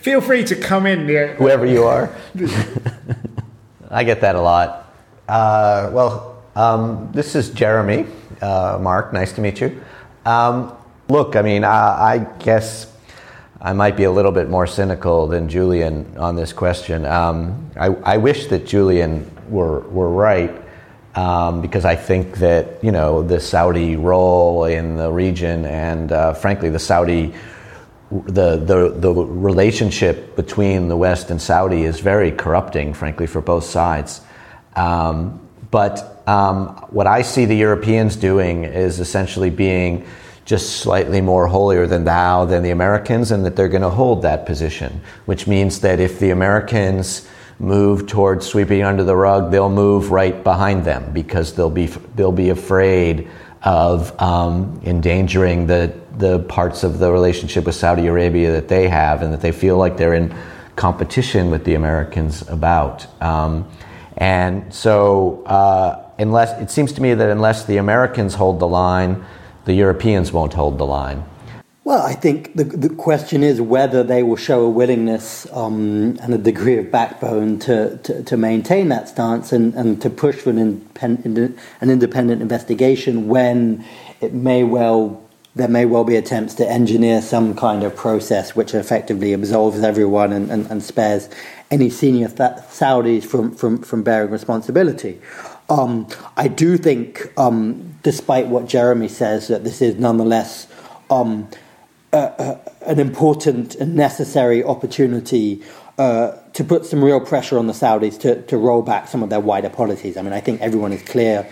feel 0.00 0.20
free 0.20 0.44
to 0.44 0.56
come 0.56 0.86
in, 0.86 1.08
yeah. 1.08 1.34
whoever 1.34 1.66
you 1.66 1.84
are. 1.84 2.14
I 3.90 4.04
get 4.04 4.20
that 4.20 4.34
a 4.34 4.40
lot. 4.40 4.94
Uh, 5.28 5.90
well, 5.92 6.42
um, 6.54 7.10
this 7.12 7.34
is 7.34 7.50
Jeremy. 7.50 8.06
Uh, 8.40 8.78
Mark, 8.80 9.12
nice 9.12 9.32
to 9.32 9.40
meet 9.40 9.60
you. 9.60 9.82
Um, 10.26 10.76
look, 11.08 11.36
I 11.36 11.42
mean, 11.42 11.64
I 11.64 12.26
guess 12.38 12.92
I 13.60 13.72
might 13.72 13.96
be 13.96 14.04
a 14.04 14.10
little 14.10 14.32
bit 14.32 14.50
more 14.50 14.66
cynical 14.66 15.26
than 15.26 15.48
Julien 15.48 16.16
on 16.18 16.36
this 16.36 16.52
question. 16.52 17.06
Um, 17.06 17.70
I, 17.76 17.86
I, 17.86 18.16
wish 18.18 18.48
that 18.48 18.66
Julien 18.66 19.30
were, 19.48 19.80
were 19.88 20.10
right 20.10 20.63
um, 21.14 21.60
because 21.60 21.84
I 21.84 21.96
think 21.96 22.38
that, 22.38 22.82
you 22.82 22.90
know, 22.90 23.22
the 23.22 23.40
Saudi 23.40 23.96
role 23.96 24.64
in 24.64 24.96
the 24.96 25.10
region 25.10 25.64
and, 25.64 26.10
uh, 26.10 26.34
frankly, 26.34 26.70
the 26.70 26.78
Saudi, 26.78 27.32
the, 28.10 28.56
the, 28.56 28.94
the 28.96 29.12
relationship 29.12 30.34
between 30.36 30.88
the 30.88 30.96
West 30.96 31.30
and 31.30 31.40
Saudi 31.40 31.84
is 31.84 32.00
very 32.00 32.32
corrupting, 32.32 32.94
frankly, 32.94 33.26
for 33.26 33.40
both 33.40 33.64
sides. 33.64 34.20
Um, 34.74 35.40
but 35.70 36.22
um, 36.26 36.68
what 36.90 37.06
I 37.06 37.22
see 37.22 37.44
the 37.44 37.56
Europeans 37.56 38.16
doing 38.16 38.64
is 38.64 38.98
essentially 38.98 39.50
being 39.50 40.06
just 40.44 40.78
slightly 40.78 41.20
more 41.20 41.46
holier 41.46 41.86
than 41.86 42.04
thou 42.04 42.44
than 42.44 42.62
the 42.62 42.70
Americans, 42.70 43.30
and 43.30 43.46
that 43.46 43.56
they're 43.56 43.68
going 43.68 43.82
to 43.82 43.90
hold 43.90 44.22
that 44.22 44.46
position, 44.46 45.00
which 45.24 45.46
means 45.46 45.80
that 45.80 46.00
if 46.00 46.18
the 46.18 46.30
Americans 46.30 47.26
move 47.58 48.06
towards 48.06 48.46
sweeping 48.46 48.82
under 48.82 49.04
the 49.04 49.16
rug, 49.16 49.50
they'll 49.50 49.70
move 49.70 50.10
right 50.10 50.42
behind 50.42 50.84
them 50.84 51.12
because 51.12 51.54
they'll 51.54 51.70
be 51.70 51.86
they'll 52.14 52.32
be 52.32 52.50
afraid 52.50 53.28
of 53.62 54.20
um, 54.20 54.80
endangering 54.84 55.66
the 55.66 55.94
the 56.18 56.40
parts 56.40 56.84
of 56.84 56.98
the 56.98 57.10
relationship 57.10 57.64
with 57.66 57.74
Saudi 57.74 58.06
Arabia 58.06 58.52
that 58.52 58.68
they 58.68 58.88
have, 58.88 59.22
and 59.22 59.32
that 59.32 59.40
they 59.40 59.52
feel 59.52 59.76
like 59.76 59.96
they're 59.96 60.14
in 60.14 60.34
competition 60.76 61.50
with 61.50 61.64
the 61.64 61.74
Americans 61.74 62.48
about. 62.48 63.06
Um, 63.22 63.68
and 64.16 64.72
so, 64.72 65.42
uh, 65.44 66.08
unless 66.18 66.60
it 66.60 66.70
seems 66.70 66.92
to 66.92 67.02
me 67.02 67.14
that 67.14 67.30
unless 67.30 67.64
the 67.64 67.78
Americans 67.78 68.34
hold 68.34 68.60
the 68.60 68.68
line 68.68 69.24
the 69.64 69.74
Europeans 69.74 70.32
won't 70.32 70.52
hold 70.52 70.78
the 70.78 70.86
line? 70.86 71.24
Well, 71.84 72.00
I 72.00 72.14
think 72.14 72.56
the, 72.56 72.64
the 72.64 72.88
question 72.88 73.42
is 73.42 73.60
whether 73.60 74.02
they 74.02 74.22
will 74.22 74.36
show 74.36 74.62
a 74.62 74.70
willingness 74.70 75.46
um, 75.52 76.18
and 76.22 76.32
a 76.32 76.38
degree 76.38 76.78
of 76.78 76.90
backbone 76.90 77.58
to, 77.60 77.98
to, 77.98 78.22
to, 78.22 78.36
maintain 78.38 78.88
that 78.88 79.10
stance 79.10 79.52
and, 79.52 79.74
and 79.74 80.00
to 80.00 80.08
push 80.08 80.36
for 80.36 80.48
an 80.48 80.58
independent, 80.58 81.58
an 81.82 81.90
independent 81.90 82.40
investigation 82.40 83.28
when 83.28 83.84
it 84.22 84.32
may 84.32 84.64
well 84.64 85.22
there 85.56 85.68
may 85.68 85.84
well 85.84 86.04
be 86.04 86.16
attempts 86.16 86.54
to 86.54 86.68
engineer 86.68 87.20
some 87.20 87.54
kind 87.54 87.84
of 87.84 87.94
process 87.94 88.56
which 88.56 88.74
effectively 88.74 89.34
absolves 89.34 89.80
everyone 89.84 90.32
and, 90.32 90.50
and, 90.50 90.68
and 90.70 90.82
spares 90.82 91.28
any 91.70 91.90
senior 91.90 92.28
Saudis 92.28 93.24
from, 93.24 93.54
from, 93.54 93.82
from 93.82 94.02
bearing 94.02 94.30
responsibility. 94.30 95.20
Um, 95.68 96.08
I 96.36 96.48
do 96.48 96.76
think, 96.76 97.30
um, 97.38 97.98
despite 98.02 98.48
what 98.48 98.66
Jeremy 98.66 99.08
says, 99.08 99.48
that 99.48 99.64
this 99.64 99.80
is 99.80 99.94
nonetheless 99.96 100.66
um, 101.10 101.48
an 102.14 102.98
important 102.98 103.74
and 103.76 103.94
necessary 103.94 104.62
opportunity 104.62 105.62
uh, 105.98 106.32
to 106.52 106.64
put 106.64 106.86
some 106.86 107.04
real 107.04 107.20
pressure 107.20 107.58
on 107.58 107.66
the 107.66 107.72
Saudis 107.72 108.18
to, 108.20 108.42
to 108.42 108.56
roll 108.56 108.82
back 108.82 109.08
some 109.08 109.22
of 109.22 109.30
their 109.30 109.40
wider 109.40 109.70
policies. 109.70 110.16
I 110.16 110.22
mean, 110.22 110.32
I 110.32 110.40
think 110.40 110.60
everyone 110.60 110.92
is 110.92 111.02
clear 111.02 111.48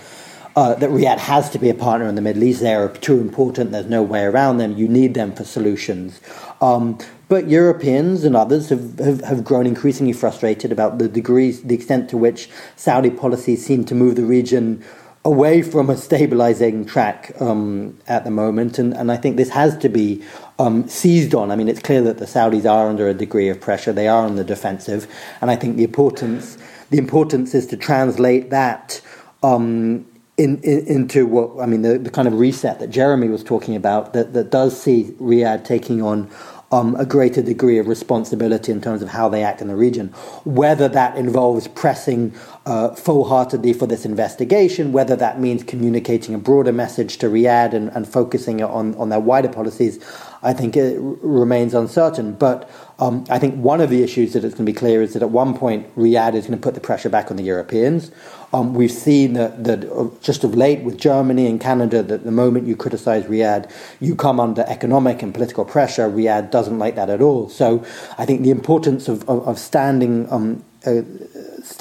uh, 0.55 0.75
that 0.75 0.91
Riyadh 0.91 1.19
has 1.19 1.49
to 1.51 1.59
be 1.59 1.71
a 1.71 1.75
partner 1.75 2.07
in 2.07 2.15
the 2.15 2.21
Middle 2.21 2.43
East. 2.43 2.61
They 2.61 2.75
are 2.75 2.89
too 2.89 3.21
important. 3.21 3.73
There's 3.73 3.87
no 3.87 4.03
way 4.03 4.25
around 4.25 4.59
them. 4.59 4.77
You 4.77 4.89
need 4.89 5.15
them 5.15 5.33
for 5.33 5.45
solutions. 5.45 6.21
Um, 6.61 6.99
but 7.29 7.49
Europeans 7.49 8.25
and 8.25 8.37
others 8.37 8.69
have, 8.69 8.99
have, 8.99 9.21
have, 9.23 9.45
grown 9.45 9.67
increasingly 9.67 10.13
frustrated 10.13 10.71
about 10.71 10.99
the 10.99 11.09
degrees, 11.09 11.63
the 11.63 11.75
extent 11.75 12.11
to 12.11 12.19
which 12.19 12.51
Saudi 12.77 13.11
policies 13.11 13.65
seem 13.65 13.85
to 13.87 13.95
move 13.95 14.17
the 14.17 14.25
region 14.25 14.85
away 15.25 15.63
from 15.63 15.89
a 15.89 15.97
stabilizing 15.97 16.85
track 16.85 17.33
um, 17.41 17.99
at 18.07 18.25
the 18.25 18.31
moment. 18.31 18.79
And, 18.79 18.93
and 18.93 19.11
I 19.11 19.17
think 19.17 19.37
this 19.37 19.51
has 19.51 19.77
to 19.79 19.89
be 19.89 20.23
um, 20.63 20.89
seized 20.89 21.35
on. 21.35 21.51
I 21.51 21.57
mean, 21.57 21.69
it's 21.69 21.81
clear 21.81 22.03
that 22.03 22.19
the 22.19 22.25
Saudis 22.25 22.71
are 22.71 22.89
under 22.89 23.09
a 23.09 23.15
degree 23.15 23.49
of 23.49 23.61
pressure. 23.61 23.93
They 23.93 24.09
are 24.09 24.25
on 24.25 24.37
the 24.37 24.45
defensive. 24.45 25.13
And 25.41 25.51
I 25.51 25.57
think 25.57 25.77
the 25.77 25.85
importance, 25.85 26.57
the 26.91 26.99
importance 26.99 27.55
is 27.55 27.67
to 27.69 27.77
translate 27.77 28.51
that 28.51 29.01
um, 29.43 30.07
in, 30.37 30.61
in, 30.63 30.87
into 30.87 31.27
what, 31.27 31.61
I 31.61 31.67
mean, 31.67 31.83
the, 31.83 31.99
the 31.99 32.11
kind 32.11 32.29
of 32.29 32.35
reset 32.35 32.79
that 32.79 32.91
Jeremy 32.91 33.29
was 33.29 33.43
talking 33.43 33.75
about 33.75 34.13
that, 34.13 34.33
that 34.35 34.51
does 34.51 34.81
see 34.81 35.15
Riyadh 35.21 35.65
taking 35.65 36.01
on 36.01 36.31
um, 36.71 36.97
a 36.97 37.05
greater 37.05 37.43
degree 37.43 37.79
of 37.79 37.87
responsibility 37.87 38.73
in 38.73 38.81
terms 38.81 39.03
of 39.03 39.11
how 39.11 39.29
they 39.29 39.45
act 39.45 39.61
in 39.61 39.69
the 39.69 39.77
region. 39.77 40.09
Whether 40.45 40.89
that 40.89 41.17
involves 41.19 41.69
pressing 41.69 42.35
uh, 42.65 42.95
full 42.95 43.29
heartedly 43.29 43.75
for 43.75 43.87
this 43.87 44.07
investigation, 44.07 44.93
whether 44.93 45.15
that 45.17 45.39
means 45.39 45.63
communicating 45.63 46.35
a 46.35 46.39
broader 46.39 46.73
message 46.73 47.19
to 47.19 47.27
Riyadh 47.27 47.75
and, 47.75 47.91
and 47.91 48.09
focusing 48.09 48.63
on, 48.63 48.95
on 48.95 49.11
their 49.11 49.21
wider 49.21 49.51
policies, 49.51 50.03
I 50.43 50.53
think 50.53 50.77
it 50.77 50.99
remains 51.01 51.75
uncertain. 51.75 52.35
But 52.35 52.69
um, 52.99 53.25
I 53.31 53.39
think 53.39 53.57
one 53.57 53.81
of 53.81 53.91
the 53.91 54.03
issues 54.03 54.33
that 54.33 54.45
it's 54.45 54.55
going 54.55 54.67
to 54.67 54.73
be 54.73 54.77
clear 54.77 55.03
is 55.03 55.13
that 55.15 55.23
at 55.23 55.31
one 55.31 55.57
point 55.57 55.95
Riyadh 55.97 56.35
is 56.35 56.47
going 56.47 56.59
to 56.59 56.63
put 56.63 56.75
the 56.75 56.81
pressure 56.81 57.09
back 57.09 57.31
on 57.31 57.37
the 57.37 57.45
Europeans. 57.45 58.11
Um, 58.53 58.75
we've 58.75 58.93
seen 58.93 59.33
that, 59.35 59.65
that 59.65 59.91
uh, 59.91 60.09
just 60.21 60.45
of 60.45 60.55
late 60.55 60.83
with 60.83 60.99
Germany 60.99 61.47
and 61.47 61.61
Canada, 61.61 62.03
that 62.03 62.25
the 62.25 62.31
moment 62.31 62.67
you 62.67 62.77
criticize 62.77 63.25
Riyadh, 63.25 63.71
you 64.01 64.15
come 64.15 64.39
under 64.39 64.63
economic 64.69 65.23
and 65.23 65.33
political 65.33 65.65
pressure. 65.65 66.09
Riyadh 66.09 66.51
doesn't 66.51 66.79
like 66.79 66.97
that 66.97 67.09
at 67.09 67.23
all. 67.23 67.49
So 67.49 67.85
I 68.19 68.27
think 68.27 68.43
the 68.43 68.51
importance 68.51 69.09
of, 69.09 69.29
of, 69.29 69.47
of 69.49 69.59
standing 69.59 70.31
um, 70.31 70.65
uh, 70.85 71.03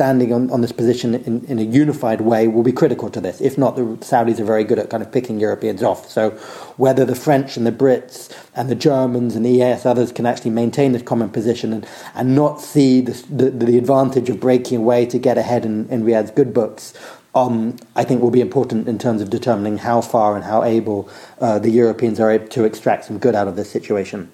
standing 0.02 0.34
on, 0.34 0.50
on 0.50 0.62
this 0.62 0.72
position 0.72 1.14
in, 1.14 1.46
in 1.46 1.60
a 1.60 1.62
unified 1.62 2.22
way 2.22 2.48
will 2.48 2.64
be 2.64 2.72
critical 2.72 3.08
to 3.08 3.22
this. 3.22 3.40
If 3.40 3.56
not, 3.56 3.76
the 3.76 3.84
Saudis 3.84 4.40
are 4.40 4.44
very 4.44 4.64
good 4.64 4.80
at 4.80 4.90
kind 4.90 5.04
of 5.04 5.12
picking 5.12 5.40
Europeans 5.40 5.84
off. 5.84 6.10
So 6.10 6.32
whether 6.78 7.06
the 7.06 7.14
French 7.14 7.56
and 7.56 7.68
the 7.68 7.72
Brits 7.72 8.36
and 8.56 8.68
the 8.68 8.74
Germans 8.74 9.36
and 9.36 9.46
the 9.46 9.52
EAS 9.52 9.86
others 9.86 10.12
can 10.12 10.26
actually 10.26 10.50
maintain 10.50 10.94
this 10.94 11.04
common 11.04 11.30
position 11.30 11.72
and, 11.72 11.88
and 12.16 12.34
not 12.34 12.60
see 12.60 13.00
the, 13.00 13.14
the, 13.30 13.52
the 13.52 13.78
advantage 13.78 14.28
of 14.32 14.40
breaking 14.40 14.80
away 14.80 15.06
to 15.06 15.20
get 15.20 15.38
ahead 15.38 15.66
in, 15.66 15.88
in 15.90 16.04
Riyadh's 16.04 16.32
good 16.32 16.52
books, 16.52 16.96
um, 17.36 17.76
I 17.96 18.04
think 18.04 18.24
will 18.24 18.32
be 18.32 18.42
important 18.42 18.88
in 18.88 18.98
terms 18.98 19.22
of 19.22 19.30
determining 19.30 19.78
how 19.78 20.02
far 20.02 20.36
and 20.36 20.44
how 20.44 20.64
able 20.64 21.12
uh, 21.40 21.60
the 21.60 21.70
Europeans 21.70 22.20
are 22.20 22.32
able 22.32 22.48
to 22.48 22.64
extract 22.64 23.06
some 23.06 23.20
good 23.20 23.36
out 23.36 23.48
of 23.48 23.56
this 23.56 23.70
situation. 23.70 24.32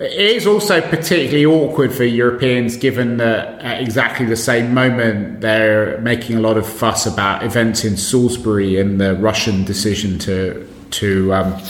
It 0.00 0.36
is 0.36 0.46
also 0.46 0.80
particularly 0.80 1.44
awkward 1.44 1.92
for 1.92 2.04
Europeans 2.04 2.78
given 2.78 3.18
that 3.18 3.60
at 3.60 3.82
exactly 3.82 4.24
the 4.24 4.36
same 4.36 4.72
moment 4.72 5.42
they're 5.42 6.00
making 6.00 6.36
a 6.36 6.40
lot 6.40 6.56
of 6.56 6.66
fuss 6.66 7.04
about 7.04 7.42
events 7.42 7.84
in 7.84 7.98
Salisbury 7.98 8.80
and 8.80 8.98
the 8.98 9.14
Russian 9.16 9.62
decision 9.62 10.18
to 10.20 10.66
to 10.92 11.34
um, 11.34 11.62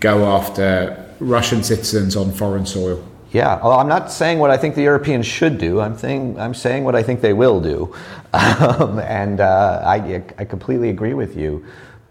go 0.00 0.24
after 0.24 0.96
Russian 1.20 1.62
citizens 1.62 2.16
on 2.16 2.32
foreign 2.32 2.64
soil. 2.64 3.06
Yeah, 3.32 3.60
well, 3.62 3.78
I'm 3.78 3.88
not 3.88 4.10
saying 4.10 4.38
what 4.38 4.50
I 4.50 4.56
think 4.56 4.76
the 4.76 4.82
Europeans 4.82 5.26
should 5.26 5.58
do. 5.58 5.80
I'm 5.80 5.98
saying 5.98 6.40
I'm 6.40 6.54
saying 6.54 6.84
what 6.84 6.94
I 6.94 7.02
think 7.02 7.20
they 7.20 7.34
will 7.34 7.60
do, 7.60 7.94
um, 8.32 8.98
and 9.00 9.40
uh, 9.40 9.82
I 9.84 10.22
I 10.38 10.46
completely 10.46 10.88
agree 10.88 11.12
with 11.12 11.36
you. 11.36 11.62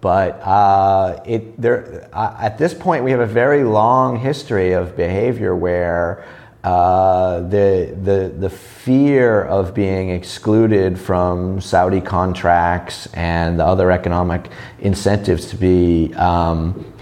But 0.03 0.41
uh, 0.41 1.23
it, 1.25 1.61
there, 1.61 2.09
uh, 2.11 2.35
at 2.37 2.57
this 2.57 2.73
point, 2.73 3.05
we 3.05 3.11
have 3.11 3.21
a 3.21 3.25
very 3.25 3.63
long 3.63 4.19
history 4.19 4.73
of 4.73 4.97
behavior 4.97 5.55
where 5.55 6.25
uh, 6.61 7.39
the, 7.39 7.97
the, 8.03 8.35
the 8.37 8.49
fear 8.49 9.45
of 9.45 9.73
being 9.73 10.09
excluded 10.09 10.99
from 10.99 11.61
Saudi 11.61 12.01
contracts 12.01 13.07
and 13.13 13.57
the 13.57 13.65
other 13.65 13.91
economic 13.91 14.49
incentives 14.79 15.45
to 15.51 15.55
be, 15.55 16.13
um, 16.15 16.93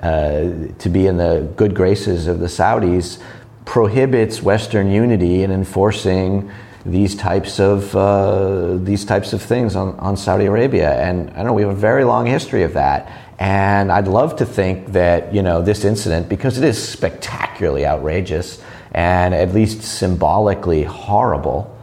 uh, 0.00 0.44
to 0.78 0.88
be 0.88 1.06
in 1.06 1.18
the 1.18 1.52
good 1.56 1.74
graces 1.74 2.26
of 2.26 2.38
the 2.38 2.46
Saudis 2.46 3.22
prohibits 3.66 4.40
Western 4.40 4.90
unity 4.90 5.42
in 5.42 5.50
enforcing 5.50 6.50
these 6.86 7.16
types 7.16 7.58
of 7.58 7.94
uh, 7.96 8.76
these 8.76 9.04
types 9.04 9.32
of 9.32 9.42
things 9.42 9.74
on, 9.74 9.98
on 9.98 10.16
Saudi 10.16 10.46
Arabia. 10.46 10.94
And 10.94 11.30
I 11.30 11.42
know, 11.42 11.52
we 11.52 11.62
have 11.62 11.72
a 11.72 11.74
very 11.74 12.04
long 12.04 12.26
history 12.26 12.62
of 12.62 12.74
that. 12.74 13.10
And 13.38 13.92
I'd 13.92 14.08
love 14.08 14.36
to 14.36 14.46
think 14.46 14.92
that 14.92 15.34
you 15.34 15.42
know 15.42 15.62
this 15.62 15.84
incident, 15.84 16.28
because 16.28 16.58
it 16.58 16.64
is 16.64 16.82
spectacularly 16.82 17.84
outrageous 17.84 18.62
and 18.92 19.34
at 19.34 19.52
least 19.52 19.82
symbolically 19.82 20.84
horrible, 20.84 21.76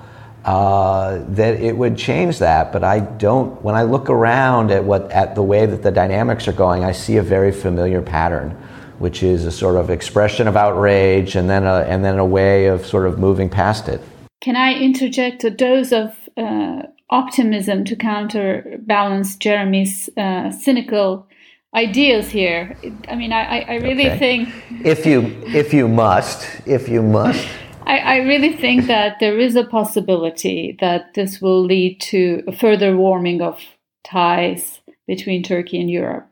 uh, 0.46 1.20
that 1.28 1.62
it 1.62 1.78
would 1.78 1.98
change 1.98 2.40
that. 2.40 2.72
But 2.72 2.84
I 2.84 3.02
don't. 3.02 3.62
When 3.62 3.76
I 3.76 3.84
look 3.84 4.10
around 4.10 4.72
at 4.72 4.84
what 4.84 5.12
at 5.12 5.36
the 5.36 5.44
way 5.44 5.66
that 5.66 5.84
the 5.84 5.92
dynamics 5.92 6.48
are 6.48 6.54
going, 6.54 6.84
I 6.84 6.94
see 6.94 7.18
a 7.18 7.24
very 7.24 7.52
familiar 7.52 8.02
pattern, 8.02 8.52
which 9.00 9.22
is 9.22 9.46
a 9.46 9.52
sort 9.52 9.76
of 9.76 9.90
expression 9.90 10.48
of 10.48 10.56
outrage 10.56 11.36
and 11.36 11.50
then 11.50 11.66
a, 11.66 11.82
and 11.82 12.04
then 12.04 12.18
a 12.20 12.26
way 12.26 12.68
of 12.68 12.86
sort 12.86 13.06
of 13.06 13.20
moving 13.20 13.50
past 13.50 13.90
it. 13.90 14.02
Can 14.44 14.58
I 14.58 14.74
interject 14.74 15.46
a 15.46 15.50
dose 15.50 15.94
of 15.94 16.30
uh, 16.36 16.82
optimism 17.10 17.86
to 17.86 17.96
counterbalance 17.96 19.38
Jeremy's 19.38 20.10
uh, 20.18 20.52
cynical 20.52 21.26
ideas 21.74 22.30
here? 22.30 22.78
I 23.08 23.16
mean, 23.16 23.32
I, 23.32 23.62
I 23.62 23.76
really 23.76 24.10
okay. 24.10 24.20
think 24.20 24.50
if 24.86 25.06
you 25.06 25.22
if 25.48 25.74
you 25.74 25.88
must, 25.88 26.46
if 26.68 26.90
you 26.90 27.02
must. 27.02 27.48
I, 27.84 28.00
I 28.00 28.16
really 28.18 28.52
think 28.52 28.88
that 28.88 29.22
there 29.22 29.40
is 29.40 29.56
a 29.56 29.64
possibility 29.64 30.76
that 30.82 31.14
this 31.14 31.40
will 31.40 31.64
lead 31.64 32.02
to 32.12 32.44
a 32.46 32.52
further 32.52 32.98
warming 32.98 33.42
of 33.42 33.62
ties 34.04 34.82
between 35.08 35.42
Turkey 35.42 35.80
and 35.80 35.90
Europe 35.90 36.30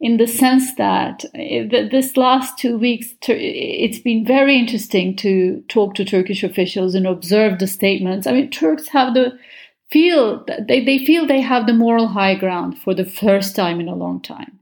in 0.00 0.16
the 0.16 0.26
sense 0.26 0.74
that 0.76 1.24
this 1.34 2.16
last 2.16 2.56
two 2.56 2.78
weeks, 2.78 3.14
it's 3.26 3.98
been 3.98 4.24
very 4.24 4.56
interesting 4.56 5.16
to 5.16 5.62
talk 5.68 5.94
to 5.94 6.04
Turkish 6.04 6.44
officials 6.44 6.94
and 6.94 7.06
observe 7.06 7.58
the 7.58 7.66
statements. 7.66 8.26
I 8.26 8.32
mean, 8.32 8.50
Turks 8.50 8.88
have 8.88 9.14
the 9.14 9.38
feel 9.90 10.44
they, 10.68 10.84
they 10.84 11.04
feel 11.04 11.26
they 11.26 11.40
have 11.40 11.66
the 11.66 11.72
moral 11.72 12.08
high 12.08 12.34
ground 12.34 12.78
for 12.78 12.94
the 12.94 13.04
first 13.04 13.56
time 13.56 13.80
in 13.80 13.88
a 13.88 13.94
long 13.94 14.20
time. 14.20 14.58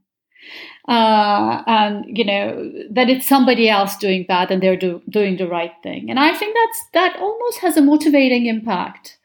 Uh, 0.88 1.64
and 1.66 2.16
you 2.16 2.24
know 2.24 2.72
that 2.90 3.10
it's 3.10 3.26
somebody 3.26 3.68
else 3.68 3.96
doing 3.96 4.24
bad 4.24 4.52
and 4.52 4.62
they're 4.62 4.76
do, 4.76 5.02
doing 5.10 5.36
the 5.36 5.48
right 5.48 5.72
thing. 5.82 6.08
And 6.08 6.18
I 6.18 6.32
think 6.32 6.56
that's 6.56 6.82
that 6.92 7.20
almost 7.20 7.58
has 7.58 7.76
a 7.76 7.82
motivating 7.82 8.46
impact. 8.46 9.18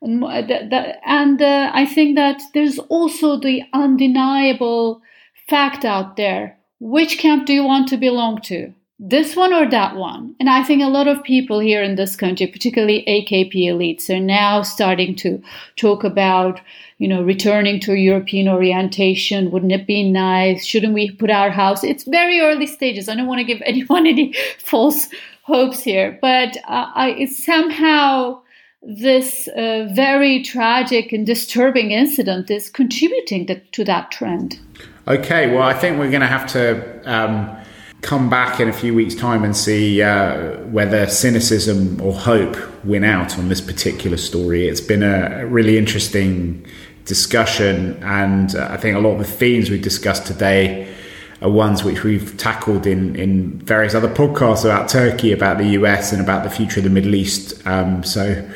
And, 0.00 0.24
and 0.24 1.42
uh, 1.42 1.70
I 1.72 1.86
think 1.86 2.16
that 2.16 2.40
there's 2.54 2.78
also 2.78 3.38
the 3.38 3.62
undeniable 3.72 5.02
fact 5.48 5.84
out 5.84 6.16
there. 6.16 6.58
Which 6.80 7.18
camp 7.18 7.46
do 7.46 7.52
you 7.52 7.64
want 7.64 7.88
to 7.88 7.96
belong 7.96 8.40
to? 8.42 8.74
This 9.04 9.34
one 9.34 9.52
or 9.52 9.68
that 9.68 9.96
one? 9.96 10.36
And 10.38 10.48
I 10.48 10.62
think 10.62 10.82
a 10.82 10.86
lot 10.86 11.08
of 11.08 11.24
people 11.24 11.58
here 11.58 11.82
in 11.82 11.96
this 11.96 12.14
country, 12.14 12.46
particularly 12.46 13.04
AKP 13.08 13.54
elites, 13.64 14.08
are 14.08 14.20
now 14.20 14.62
starting 14.62 15.16
to 15.16 15.42
talk 15.74 16.04
about, 16.04 16.60
you 16.98 17.08
know, 17.08 17.22
returning 17.22 17.80
to 17.80 17.94
European 17.94 18.46
orientation. 18.48 19.50
Wouldn't 19.50 19.72
it 19.72 19.88
be 19.88 20.08
nice? 20.08 20.64
Shouldn't 20.64 20.94
we 20.94 21.10
put 21.10 21.30
our 21.30 21.50
house? 21.50 21.82
It's 21.82 22.04
very 22.04 22.40
early 22.40 22.66
stages. 22.66 23.08
I 23.08 23.16
don't 23.16 23.26
want 23.26 23.40
to 23.40 23.44
give 23.44 23.62
anyone 23.66 24.06
any 24.06 24.34
false 24.58 25.08
hopes 25.42 25.82
here, 25.82 26.16
but 26.22 26.56
uh, 26.68 26.92
I, 26.94 27.24
somehow 27.24 28.41
this 28.82 29.48
uh, 29.48 29.88
very 29.92 30.42
tragic 30.42 31.12
and 31.12 31.24
disturbing 31.24 31.92
incident 31.92 32.50
is 32.50 32.68
contributing 32.68 33.46
to, 33.46 33.60
to 33.60 33.84
that 33.84 34.10
trend. 34.10 34.58
Okay, 35.06 35.52
well, 35.54 35.62
I 35.62 35.72
think 35.72 35.98
we're 35.98 36.10
going 36.10 36.22
to 36.22 36.26
have 36.26 36.46
to 36.52 37.02
um, 37.10 37.56
come 38.02 38.28
back 38.28 38.58
in 38.58 38.68
a 38.68 38.72
few 38.72 38.94
weeks' 38.94 39.14
time 39.14 39.44
and 39.44 39.56
see 39.56 40.02
uh, 40.02 40.58
whether 40.64 41.06
cynicism 41.06 42.00
or 42.00 42.12
hope 42.12 42.56
win 42.84 43.04
out 43.04 43.38
on 43.38 43.48
this 43.48 43.60
particular 43.60 44.16
story. 44.16 44.66
It's 44.66 44.80
been 44.80 45.04
a 45.04 45.46
really 45.46 45.78
interesting 45.78 46.66
discussion, 47.04 48.02
and 48.02 48.54
uh, 48.54 48.68
I 48.70 48.76
think 48.76 48.96
a 48.96 49.00
lot 49.00 49.12
of 49.12 49.18
the 49.18 49.24
themes 49.24 49.70
we've 49.70 49.82
discussed 49.82 50.26
today 50.26 50.92
are 51.40 51.50
ones 51.50 51.82
which 51.82 52.04
we've 52.04 52.36
tackled 52.36 52.86
in, 52.86 53.16
in 53.16 53.58
various 53.60 53.94
other 53.94 54.08
podcasts 54.08 54.64
about 54.64 54.88
Turkey, 54.88 55.32
about 55.32 55.58
the 55.58 55.70
US, 55.70 56.12
and 56.12 56.20
about 56.20 56.44
the 56.44 56.50
future 56.50 56.80
of 56.80 56.84
the 56.84 56.90
Middle 56.90 57.14
East. 57.14 57.64
Um, 57.66 58.04
so 58.04 58.48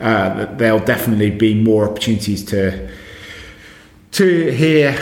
uh, 0.00 0.46
there'll 0.56 0.78
definitely 0.78 1.30
be 1.30 1.54
more 1.54 1.88
opportunities 1.88 2.44
to 2.46 2.88
to 4.12 4.50
hear 4.52 4.96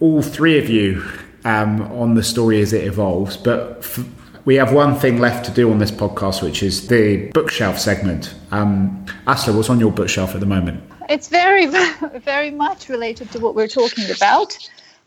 all 0.00 0.22
three 0.22 0.58
of 0.58 0.68
you 0.68 1.04
um, 1.44 1.82
on 1.92 2.14
the 2.14 2.22
story 2.22 2.60
as 2.60 2.72
it 2.72 2.84
evolves. 2.84 3.36
But 3.36 3.78
f- 3.78 4.06
we 4.44 4.54
have 4.56 4.72
one 4.72 4.94
thing 4.94 5.18
left 5.18 5.44
to 5.46 5.50
do 5.50 5.70
on 5.70 5.78
this 5.78 5.90
podcast, 5.90 6.42
which 6.42 6.62
is 6.62 6.86
the 6.88 7.30
bookshelf 7.32 7.78
segment. 7.78 8.34
Um, 8.52 9.04
Aslı, 9.26 9.54
what's 9.56 9.68
on 9.68 9.80
your 9.80 9.90
bookshelf 9.90 10.34
at 10.34 10.40
the 10.40 10.46
moment? 10.46 10.82
It's 11.08 11.28
very, 11.28 11.66
very 12.20 12.50
much 12.50 12.88
related 12.88 13.30
to 13.32 13.40
what 13.40 13.54
we're 13.54 13.68
talking 13.68 14.10
about. 14.10 14.56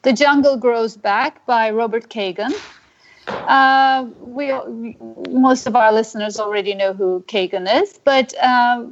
The 0.01 0.13
Jungle 0.13 0.57
Grows 0.57 0.97
Back 0.97 1.45
by 1.45 1.71
Robert 1.71 2.09
Kagan. 2.09 2.53
Uh, 3.27 4.07
we 4.21 4.51
most 5.29 5.67
of 5.67 5.75
our 5.75 5.93
listeners 5.93 6.39
already 6.39 6.73
know 6.73 6.93
who 6.93 7.23
Kagan 7.27 7.67
is, 7.81 7.99
but 8.03 8.33
uh, 8.41 8.85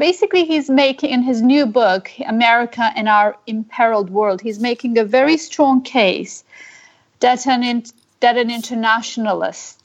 basically 0.00 0.44
he's 0.44 0.68
making 0.68 1.10
in 1.10 1.22
his 1.22 1.40
new 1.42 1.64
book 1.66 2.10
america 2.26 2.90
and 2.96 3.08
our 3.08 3.36
imperiled 3.46 4.10
world 4.10 4.40
he's 4.40 4.58
making 4.58 4.98
a 4.98 5.04
very 5.04 5.36
strong 5.36 5.82
case 5.82 6.42
that 7.20 7.46
an 7.46 7.84
that 8.20 8.36
an 8.36 8.50
internationalist 8.50 9.80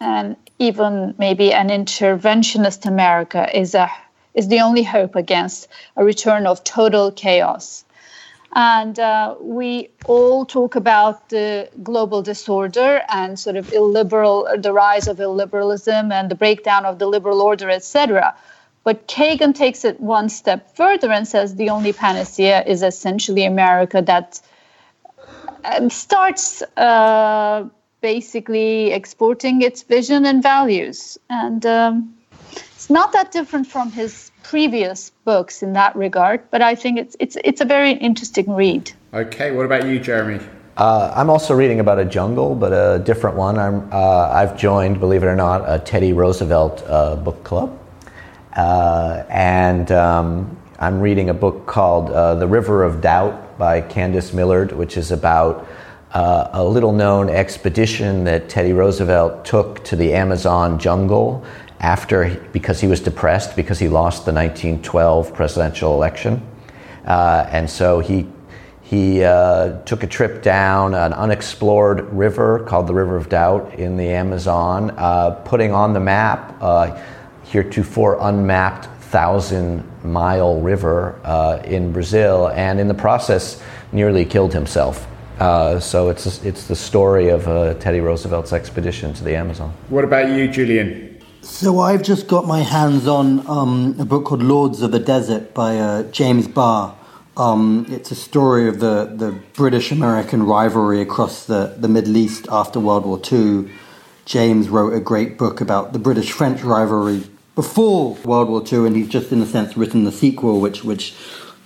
and 0.00 0.36
even 0.58 1.14
maybe 1.18 1.52
an 1.52 1.68
interventionist 1.80 2.86
america 2.86 3.42
is 3.62 3.74
a 3.74 3.90
is 4.34 4.48
the 4.48 4.60
only 4.60 4.82
hope 4.82 5.14
against 5.14 5.68
a 5.96 6.04
return 6.04 6.46
of 6.46 6.62
total 6.64 7.12
chaos. 7.12 7.84
And 8.56 8.98
uh, 9.00 9.34
we 9.40 9.90
all 10.06 10.44
talk 10.44 10.76
about 10.76 11.28
the 11.28 11.68
global 11.82 12.22
disorder 12.22 13.02
and 13.08 13.38
sort 13.38 13.56
of 13.56 13.72
illiberal 13.72 14.46
the 14.56 14.72
rise 14.72 15.08
of 15.08 15.16
illiberalism 15.18 16.12
and 16.12 16.30
the 16.30 16.36
breakdown 16.36 16.84
of 16.84 16.98
the 17.00 17.06
liberal 17.06 17.42
order 17.42 17.68
etc 17.68 18.34
but 18.84 19.08
Kagan 19.08 19.54
takes 19.54 19.84
it 19.84 19.98
one 20.00 20.28
step 20.28 20.76
further 20.76 21.10
and 21.10 21.26
says 21.26 21.56
the 21.56 21.70
only 21.70 21.92
panacea 21.92 22.62
is 22.64 22.82
essentially 22.82 23.44
America 23.44 24.02
that 24.02 24.40
um, 25.64 25.88
starts 25.88 26.62
uh, 26.76 27.66
basically 28.02 28.92
exporting 28.92 29.62
its 29.62 29.82
vision 29.82 30.26
and 30.26 30.42
values. 30.42 31.18
And 31.30 31.64
um, 31.64 32.14
it's 32.52 32.90
not 32.90 33.12
that 33.12 33.32
different 33.32 33.66
from 33.66 33.90
his 33.90 34.30
previous 34.42 35.10
books 35.24 35.62
in 35.62 35.72
that 35.72 35.96
regard, 35.96 36.42
but 36.50 36.60
I 36.60 36.74
think 36.74 36.98
it's, 36.98 37.16
it's, 37.18 37.38
it's 37.42 37.62
a 37.62 37.64
very 37.64 37.92
interesting 37.92 38.52
read. 38.54 38.92
Okay, 39.14 39.52
what 39.52 39.64
about 39.64 39.86
you, 39.86 39.98
Jeremy? 39.98 40.44
Uh, 40.76 41.10
I'm 41.16 41.30
also 41.30 41.54
reading 41.54 41.80
about 41.80 41.98
a 41.98 42.04
jungle, 42.04 42.54
but 42.54 42.72
a 42.72 42.98
different 42.98 43.36
one. 43.36 43.58
I'm, 43.58 43.88
uh, 43.90 44.28
I've 44.28 44.58
joined, 44.58 45.00
believe 45.00 45.22
it 45.22 45.26
or 45.26 45.36
not, 45.36 45.64
a 45.66 45.78
Teddy 45.78 46.12
Roosevelt 46.12 46.84
uh, 46.86 47.16
book 47.16 47.42
club. 47.44 47.78
Uh, 48.54 49.24
and 49.28 49.90
um, 49.90 50.56
I'm 50.78 51.00
reading 51.00 51.28
a 51.28 51.34
book 51.34 51.66
called 51.66 52.10
uh, 52.10 52.36
The 52.36 52.46
River 52.46 52.84
of 52.84 53.00
Doubt 53.00 53.58
by 53.58 53.80
Candice 53.80 54.32
Millard, 54.32 54.72
which 54.72 54.96
is 54.96 55.10
about 55.10 55.68
uh, 56.12 56.50
a 56.52 56.64
little 56.64 56.92
known 56.92 57.28
expedition 57.28 58.22
that 58.24 58.48
Teddy 58.48 58.72
Roosevelt 58.72 59.44
took 59.44 59.82
to 59.84 59.96
the 59.96 60.14
Amazon 60.14 60.78
jungle 60.78 61.44
after 61.80 62.40
because 62.52 62.80
he 62.80 62.86
was 62.86 63.00
depressed 63.00 63.56
because 63.56 63.80
he 63.80 63.88
lost 63.88 64.24
the 64.24 64.32
1912 64.32 65.34
presidential 65.34 65.92
election. 65.94 66.40
Uh, 67.04 67.46
and 67.50 67.68
so 67.68 67.98
he 67.98 68.26
he 68.82 69.24
uh, 69.24 69.80
took 69.84 70.02
a 70.02 70.06
trip 70.06 70.42
down 70.42 70.94
an 70.94 71.14
unexplored 71.14 72.12
river 72.12 72.60
called 72.60 72.86
the 72.86 72.92
River 72.92 73.16
of 73.16 73.30
Doubt 73.30 73.74
in 73.74 73.96
the 73.96 74.10
Amazon, 74.10 74.90
uh, 74.98 75.30
putting 75.46 75.72
on 75.72 75.94
the 75.94 76.00
map 76.00 76.54
uh, 76.60 77.02
heretofore 77.44 78.18
unmapped 78.20 78.86
thousand 79.14 79.84
mile 80.02 80.60
river 80.60 81.20
uh, 81.22 81.62
in 81.64 81.92
Brazil, 81.92 82.48
and 82.48 82.80
in 82.80 82.88
the 82.88 82.94
process, 82.94 83.62
nearly 83.92 84.24
killed 84.24 84.52
himself. 84.52 85.06
Uh, 85.38 85.78
so 85.78 86.08
it's 86.08 86.44
it's 86.44 86.66
the 86.66 86.76
story 86.76 87.28
of 87.28 87.46
uh, 87.46 87.74
Teddy 87.74 88.00
Roosevelt's 88.00 88.52
expedition 88.52 89.14
to 89.14 89.24
the 89.24 89.36
Amazon. 89.36 89.72
What 89.88 90.04
about 90.04 90.28
you, 90.30 90.48
Julien? 90.48 91.14
So 91.42 91.78
I've 91.78 92.02
just 92.02 92.26
got 92.26 92.46
my 92.46 92.60
hands 92.60 93.06
on 93.06 93.46
um, 93.46 93.96
a 94.00 94.04
book 94.04 94.24
called 94.24 94.42
Lords 94.42 94.80
of 94.82 94.92
the 94.92 94.98
Desert 94.98 95.54
by 95.54 95.76
uh, 95.76 96.02
James 96.04 96.48
Barr. 96.48 96.96
Um, 97.36 97.86
it's 97.90 98.10
a 98.10 98.14
story 98.14 98.66
of 98.66 98.80
the, 98.80 99.12
the 99.14 99.32
British 99.52 99.92
American 99.92 100.44
rivalry 100.44 101.00
across 101.00 101.44
the, 101.44 101.74
the 101.76 101.88
Middle 101.88 102.16
East 102.16 102.46
after 102.50 102.80
World 102.80 103.04
War 103.04 103.20
II. 103.30 103.70
James 104.24 104.68
wrote 104.70 104.94
a 104.94 105.00
great 105.00 105.36
book 105.36 105.60
about 105.60 105.92
the 105.92 105.98
British 105.98 106.32
French 106.32 106.62
rivalry 106.62 107.24
before 107.54 108.14
World 108.24 108.48
War 108.48 108.62
II, 108.70 108.86
and 108.86 108.96
he's 108.96 109.08
just 109.08 109.32
in 109.32 109.40
a 109.40 109.46
sense 109.46 109.76
written 109.76 110.04
the 110.04 110.12
sequel, 110.12 110.60
which 110.60 110.84
which 110.84 111.14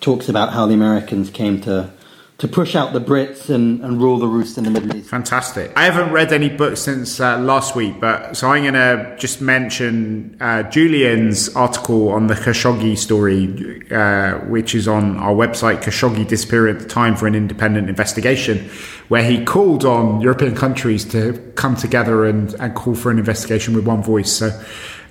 talks 0.00 0.28
about 0.28 0.52
how 0.52 0.66
the 0.66 0.74
Americans 0.74 1.30
came 1.30 1.60
to 1.62 1.90
to 2.38 2.46
push 2.46 2.76
out 2.76 2.92
the 2.92 3.00
Brits 3.00 3.50
and, 3.50 3.84
and 3.84 4.00
rule 4.00 4.16
the 4.16 4.28
roost 4.28 4.56
in 4.58 4.62
the 4.62 4.70
Middle 4.70 4.94
East. 4.94 5.10
Fantastic. 5.10 5.72
I 5.74 5.84
haven't 5.84 6.12
read 6.12 6.32
any 6.32 6.48
books 6.48 6.80
since 6.80 7.18
uh, 7.18 7.36
last 7.40 7.74
week, 7.74 8.00
but 8.00 8.36
so 8.36 8.48
I'm 8.48 8.62
going 8.62 8.74
to 8.74 9.16
just 9.18 9.40
mention 9.40 10.36
uh, 10.40 10.62
Julien's 10.62 11.48
article 11.56 12.10
on 12.10 12.28
the 12.28 12.34
Khashoggi 12.34 12.96
story, 12.96 13.90
uh, 13.90 14.38
which 14.46 14.76
is 14.76 14.86
on 14.86 15.16
our 15.16 15.34
website, 15.34 15.82
Khashoggi 15.82 16.28
Disappearance 16.28 16.84
Time 16.84 17.16
for 17.16 17.26
an 17.26 17.34
Independent 17.34 17.88
Investigation, 17.88 18.70
where 19.08 19.24
he 19.24 19.44
called 19.44 19.84
on 19.84 20.20
European 20.20 20.54
countries 20.54 21.04
to 21.06 21.32
come 21.56 21.74
together 21.74 22.24
and, 22.24 22.54
and 22.54 22.72
call 22.76 22.94
for 22.94 23.10
an 23.10 23.18
investigation 23.18 23.74
with 23.74 23.84
one 23.84 24.00
voice. 24.00 24.30
So 24.30 24.50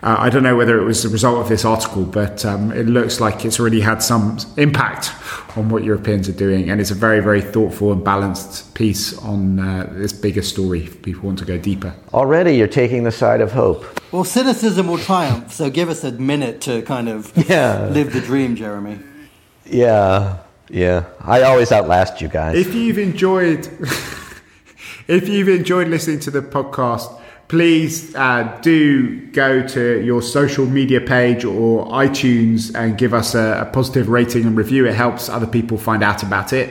uh, 0.03 0.15
I 0.19 0.29
don't 0.29 0.43
know 0.43 0.55
whether 0.55 0.79
it 0.79 0.83
was 0.83 1.01
the 1.01 1.09
result 1.09 1.39
of 1.39 1.49
this 1.49 1.65
article, 1.65 2.05
but 2.05 2.45
um, 2.45 2.71
it 2.71 2.85
looks 2.85 3.19
like 3.19 3.45
it's 3.45 3.59
already 3.59 3.81
had 3.81 4.03
some 4.03 4.37
impact 4.55 5.11
on 5.57 5.69
what 5.69 5.83
Europeans 5.83 6.29
are 6.29 6.33
doing, 6.33 6.69
and 6.69 6.79
it's 6.79 6.91
a 6.91 6.95
very, 6.95 7.19
very 7.19 7.41
thoughtful 7.41 7.91
and 7.91 8.03
balanced 8.03 8.75
piece 8.75 9.17
on 9.17 9.59
uh, 9.59 9.89
this 9.93 10.13
bigger 10.13 10.43
story. 10.43 10.83
If 10.83 11.01
people 11.01 11.23
want 11.23 11.39
to 11.39 11.45
go 11.45 11.57
deeper. 11.57 11.95
Already, 12.13 12.55
you're 12.55 12.67
taking 12.67 13.03
the 13.03 13.11
side 13.11 13.41
of 13.41 13.51
hope. 13.51 13.85
Well, 14.11 14.23
cynicism 14.23 14.87
will 14.87 14.99
triumph. 14.99 15.51
So 15.51 15.71
give 15.71 15.89
us 15.89 16.03
a 16.03 16.11
minute 16.11 16.61
to 16.61 16.83
kind 16.83 17.09
of 17.09 17.31
yeah. 17.49 17.87
live 17.87 18.13
the 18.13 18.21
dream, 18.21 18.55
Jeremy. 18.55 18.99
Yeah, 19.65 20.37
yeah. 20.69 21.05
I 21.21 21.41
always 21.41 21.71
outlast 21.71 22.21
you 22.21 22.27
guys. 22.27 22.55
If 22.55 22.75
you've 22.75 22.99
enjoyed, 22.99 23.67
if 25.07 25.27
you've 25.27 25.49
enjoyed 25.49 25.87
listening 25.87 26.19
to 26.21 26.31
the 26.31 26.41
podcast 26.41 27.19
please 27.47 28.13
uh, 28.15 28.57
do 28.61 29.27
go 29.27 29.65
to 29.65 30.01
your 30.03 30.21
social 30.21 30.65
media 30.65 30.99
page 30.99 31.45
or 31.45 31.85
iTunes 31.87 32.75
and 32.75 32.97
give 32.97 33.13
us 33.13 33.35
a, 33.35 33.61
a 33.61 33.65
positive 33.65 34.09
rating 34.09 34.45
and 34.45 34.57
review. 34.57 34.85
It 34.85 34.95
helps 34.95 35.29
other 35.29 35.47
people 35.47 35.77
find 35.77 36.03
out 36.03 36.23
about 36.23 36.51
it. 36.53 36.69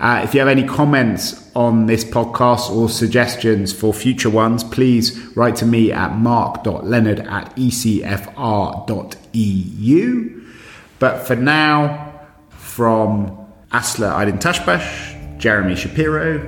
Uh, 0.00 0.20
if 0.22 0.32
you 0.32 0.38
have 0.40 0.48
any 0.48 0.62
comments 0.62 1.50
on 1.56 1.86
this 1.86 2.04
podcast 2.04 2.70
or 2.70 2.88
suggestions 2.88 3.72
for 3.72 3.92
future 3.92 4.30
ones, 4.30 4.62
please 4.62 5.18
write 5.36 5.56
to 5.56 5.66
me 5.66 5.90
at 5.90 6.16
mark.leonard 6.16 7.20
at 7.20 7.54
ecfr.eu. 7.56 8.04
But 11.00 11.26
for 11.26 11.36
now, 11.36 12.12
from 12.50 13.30
Aslı 13.72 14.14
Aydıntaşbaş, 14.14 15.16
Jeremy 15.38 15.76
Shapiro, 15.76 16.40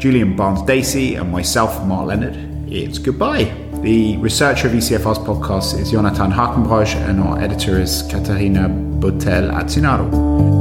Julien 0.00 0.36
Barnes-Dacey, 0.36 1.16
and 1.20 1.32
myself, 1.32 1.84
Mark 1.86 2.08
Leonard, 2.08 2.49
it's 2.70 2.98
goodbye. 2.98 3.44
The 3.82 4.16
researcher 4.18 4.68
of 4.68 4.74
ECFR's 4.74 5.18
podcast 5.18 5.78
is 5.78 5.90
Jonathan 5.90 6.30
Hackenbroich, 6.30 6.94
and 6.94 7.20
our 7.20 7.40
editor 7.40 7.80
is 7.80 8.02
Katarina 8.02 8.68
Botel 8.68 9.50
Atzinaro. 9.50 10.59